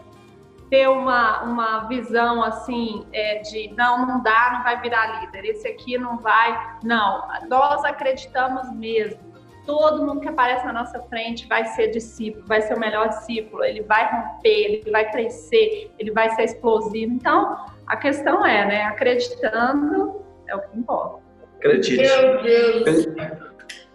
ter 0.73 0.89
uma, 0.89 1.43
uma 1.43 1.81
visão 1.81 2.43
assim 2.43 3.07
é, 3.13 3.41
de 3.41 3.75
não, 3.77 4.07
não 4.07 4.23
dá, 4.23 4.53
não 4.55 4.63
vai 4.63 4.81
virar 4.81 5.21
líder, 5.21 5.45
esse 5.45 5.69
aqui 5.69 5.99
não 5.99 6.17
vai. 6.17 6.79
Não, 6.83 7.29
nós 7.47 7.85
acreditamos 7.85 8.73
mesmo 8.73 9.21
todo 9.67 10.05
mundo 10.05 10.21
que 10.21 10.29
aparece 10.29 10.65
na 10.65 10.73
nossa 10.73 10.99
frente 11.03 11.47
vai 11.47 11.67
ser 11.67 11.89
discípulo, 11.89 12.47
vai 12.47 12.63
ser 12.63 12.75
o 12.75 12.81
melhor 12.81 13.11
discípulo, 13.11 13.63
ele 13.63 13.83
vai 13.83 14.11
romper, 14.11 14.49
ele 14.49 14.91
vai 14.91 15.09
crescer, 15.11 15.93
ele 15.99 16.11
vai 16.11 16.31
ser 16.31 16.45
explosivo. 16.45 17.13
Então, 17.13 17.67
a 17.87 17.97
questão 17.97 18.45
é, 18.45 18.67
né, 18.67 18.85
acreditando 18.85 20.25
é 20.49 20.57
o 20.57 20.61
que 20.63 20.79
importa. 20.79 21.23
Acredite. 21.59 22.03
Meu 22.03 22.43
Deus. 22.43 23.07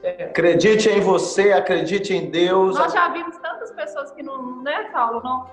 Acredite 0.03 0.89
em 0.89 1.01
você, 1.01 1.51
acredite 1.51 2.13
em 2.13 2.29
Deus. 2.29 2.77
Nós 2.77 2.93
já 2.93 3.09
vimos 3.09 3.35
tantas 3.37 3.71
pessoas 3.71 4.11
que 4.11 4.21
não, 4.21 4.61
né, 4.61 4.83
Paulo? 4.91 5.21
Não, 5.23 5.49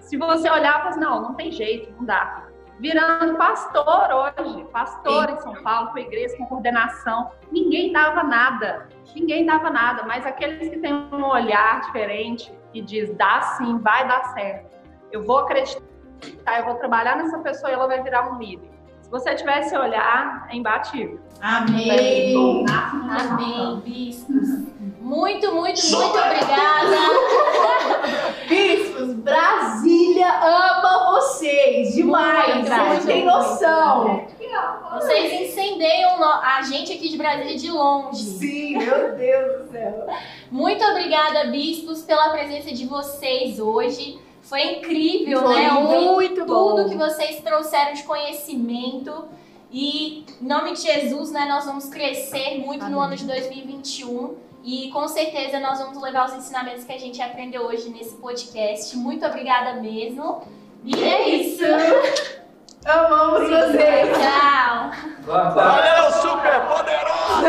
se 0.00 0.16
você 0.16 0.50
olhar, 0.50 0.78
fala 0.78 0.88
assim, 0.90 1.00
não, 1.00 1.22
não 1.22 1.34
tem 1.34 1.52
jeito, 1.52 1.92
não 1.96 2.04
dá 2.04 2.46
virando 2.78 3.36
pastor 3.36 4.08
hoje, 4.12 4.64
pastor 4.66 5.30
em 5.30 5.38
São 5.38 5.54
Paulo, 5.62 5.90
com 5.92 5.98
igreja, 5.98 6.36
com 6.36 6.46
coordenação. 6.46 7.30
Ninguém 7.50 7.92
dava 7.92 8.22
nada, 8.22 8.88
ninguém 9.14 9.46
dava 9.46 9.70
nada, 9.70 10.02
mas 10.04 10.26
aqueles 10.26 10.68
que 10.68 10.78
têm 10.78 10.92
um 10.92 11.24
olhar 11.24 11.80
diferente 11.80 12.52
e 12.74 12.82
diz, 12.82 13.14
dá 13.14 13.40
sim, 13.56 13.78
vai 13.78 14.06
dar 14.06 14.24
certo. 14.34 14.76
Eu 15.10 15.24
vou 15.24 15.38
acreditar, 15.40 16.58
eu 16.58 16.64
vou 16.64 16.74
trabalhar 16.74 17.16
nessa 17.16 17.38
pessoa 17.38 17.70
e 17.70 17.74
ela 17.74 17.86
vai 17.86 18.02
virar 18.02 18.30
um 18.30 18.38
líder. 18.38 18.75
Se 19.06 19.12
você 19.12 19.36
tiver 19.36 19.60
esse 19.60 19.76
olhar, 19.76 20.48
é 20.50 20.56
imbatível. 20.56 21.20
Amém. 21.40 22.64
Amém, 23.08 23.80
bispos. 23.84 24.48
Muito, 25.00 25.54
muito, 25.54 25.80
muito 25.80 26.18
obrigada. 26.18 26.96
Bispos, 28.48 29.14
Brasília 29.14 30.26
ama 30.26 31.12
vocês 31.12 31.94
demais. 31.94 32.56
Muito, 32.56 32.68
vocês 32.68 32.98
não 32.98 33.06
têm 33.06 33.24
noção. 33.24 34.26
Vocês 34.94 35.50
incendeiam 35.50 36.24
a 36.24 36.62
gente 36.62 36.92
aqui 36.92 37.08
de 37.08 37.16
Brasília 37.16 37.56
de 37.56 37.70
longe. 37.70 38.24
Sim, 38.24 38.78
meu 38.78 39.14
Deus 39.14 39.62
do 39.62 39.70
céu. 39.70 40.06
Muito 40.50 40.84
obrigada, 40.84 41.44
bispos, 41.44 42.02
pela 42.02 42.30
presença 42.30 42.72
de 42.72 42.86
vocês 42.86 43.60
hoje. 43.60 44.25
Foi 44.46 44.62
incrível, 44.62 45.42
Foi 45.42 45.54
né? 45.56 45.70
Muito 45.72 46.46
tudo 46.46 46.46
bom. 46.46 46.88
que 46.88 46.96
vocês 46.96 47.40
trouxeram 47.40 47.94
de 47.94 48.04
conhecimento. 48.04 49.24
E 49.72 50.24
em 50.40 50.46
nome 50.46 50.72
de 50.72 50.82
Jesus, 50.82 51.32
né, 51.32 51.46
nós 51.46 51.64
vamos 51.64 51.86
crescer 51.88 52.58
muito 52.64 52.84
Amém. 52.84 52.94
no 52.94 53.00
ano 53.00 53.16
de 53.16 53.24
2021. 53.24 54.36
E 54.64 54.88
com 54.90 55.06
certeza 55.08 55.58
nós 55.58 55.78
vamos 55.80 56.00
levar 56.00 56.26
os 56.28 56.34
ensinamentos 56.34 56.84
que 56.84 56.92
a 56.92 56.98
gente 56.98 57.20
aprendeu 57.20 57.62
hoje 57.62 57.88
nesse 57.90 58.14
podcast. 58.16 58.96
Muito 58.96 59.26
obrigada 59.26 59.80
mesmo. 59.80 60.42
E 60.84 60.94
é 60.94 61.28
isso. 61.28 61.64
Amamos 62.86 63.48
vocês. 63.48 64.08
Tchau. 64.16 64.90
Valeu, 65.24 66.12
super 66.12 66.60
poderoso. 66.68 67.46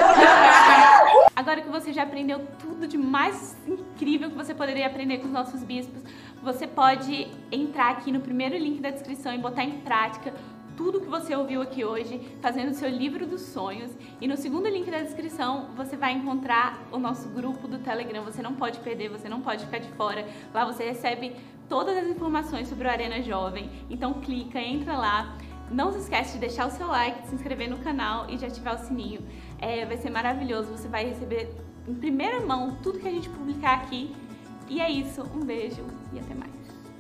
Agora 1.36 1.62
que 1.62 1.70
você 1.70 1.94
já 1.94 2.02
aprendeu 2.02 2.42
tudo 2.60 2.88
de 2.88 2.98
mais 2.98 3.56
incrível 3.68 4.32
que 4.32 4.36
você 4.36 4.56
poderia 4.56 4.88
aprender 4.88 5.20
com 5.20 5.28
os 5.28 5.32
nossos 5.32 5.62
bispos, 5.62 6.02
você 6.48 6.66
pode 6.66 7.28
entrar 7.52 7.90
aqui 7.90 8.10
no 8.10 8.22
primeiro 8.22 8.56
link 8.56 8.80
da 8.80 8.90
descrição 8.90 9.36
e 9.36 9.38
botar 9.38 9.66
em 9.66 9.82
prática 9.82 10.34
tudo 10.78 11.02
que 11.02 11.10
você 11.10 11.36
ouviu 11.36 11.62
aqui 11.62 11.84
hoje, 11.84 12.22
fazendo 12.42 12.70
o 12.70 12.74
seu 12.74 12.88
livro 12.88 13.28
dos 13.28 13.42
sonhos. 13.42 13.92
E 14.22 14.30
no 14.30 14.38
segundo 14.38 14.70
link 14.70 14.90
da 14.90 15.02
descrição 15.02 15.72
você 15.76 15.98
vai 15.98 16.14
encontrar 16.14 16.88
o 16.90 16.98
nosso 16.98 17.28
grupo 17.28 17.68
do 17.68 17.80
Telegram. 17.80 18.24
Você 18.24 18.42
não 18.42 18.54
pode 18.54 18.80
perder, 18.80 19.10
você 19.10 19.28
não 19.28 19.42
pode 19.42 19.66
ficar 19.66 19.80
de 19.80 19.90
fora. 19.90 20.26
Lá 20.54 20.64
você 20.64 20.86
recebe 20.86 21.36
todas 21.68 21.98
as 21.98 22.08
informações 22.08 22.70
sobre 22.70 22.88
o 22.88 22.90
Arena 22.92 23.22
Jovem. 23.22 23.70
Então 23.90 24.14
clica, 24.14 24.58
entra 24.58 24.96
lá. 24.96 25.38
Não 25.70 25.92
se 25.92 26.00
esquece 26.00 26.36
de 26.36 26.40
deixar 26.40 26.68
o 26.68 26.72
seu 26.72 26.88
like, 26.88 27.24
de 27.24 27.28
se 27.28 27.36
inscrever 27.36 27.70
no 27.70 27.80
canal 27.80 28.30
e 28.30 28.38
de 28.38 28.46
ativar 28.46 28.76
o 28.76 28.86
sininho. 28.86 29.20
É, 29.60 29.86
vai 29.86 29.98
ser 29.98 30.12
maravilhoso. 30.12 30.72
Você 30.72 30.88
vai 30.88 31.10
receber 31.10 31.54
em 31.86 31.94
primeira 31.94 32.40
mão 32.40 32.78
tudo 32.82 33.00
que 33.00 33.08
a 33.08 33.12
gente 33.12 33.28
publicar 33.28 33.74
aqui. 33.80 34.16
E 34.70 34.80
é 34.80 34.90
isso. 34.90 35.24
Um 35.36 35.44
beijo 35.44 35.84
e 36.14 36.20
até 36.20 36.34
mais. 36.34 36.57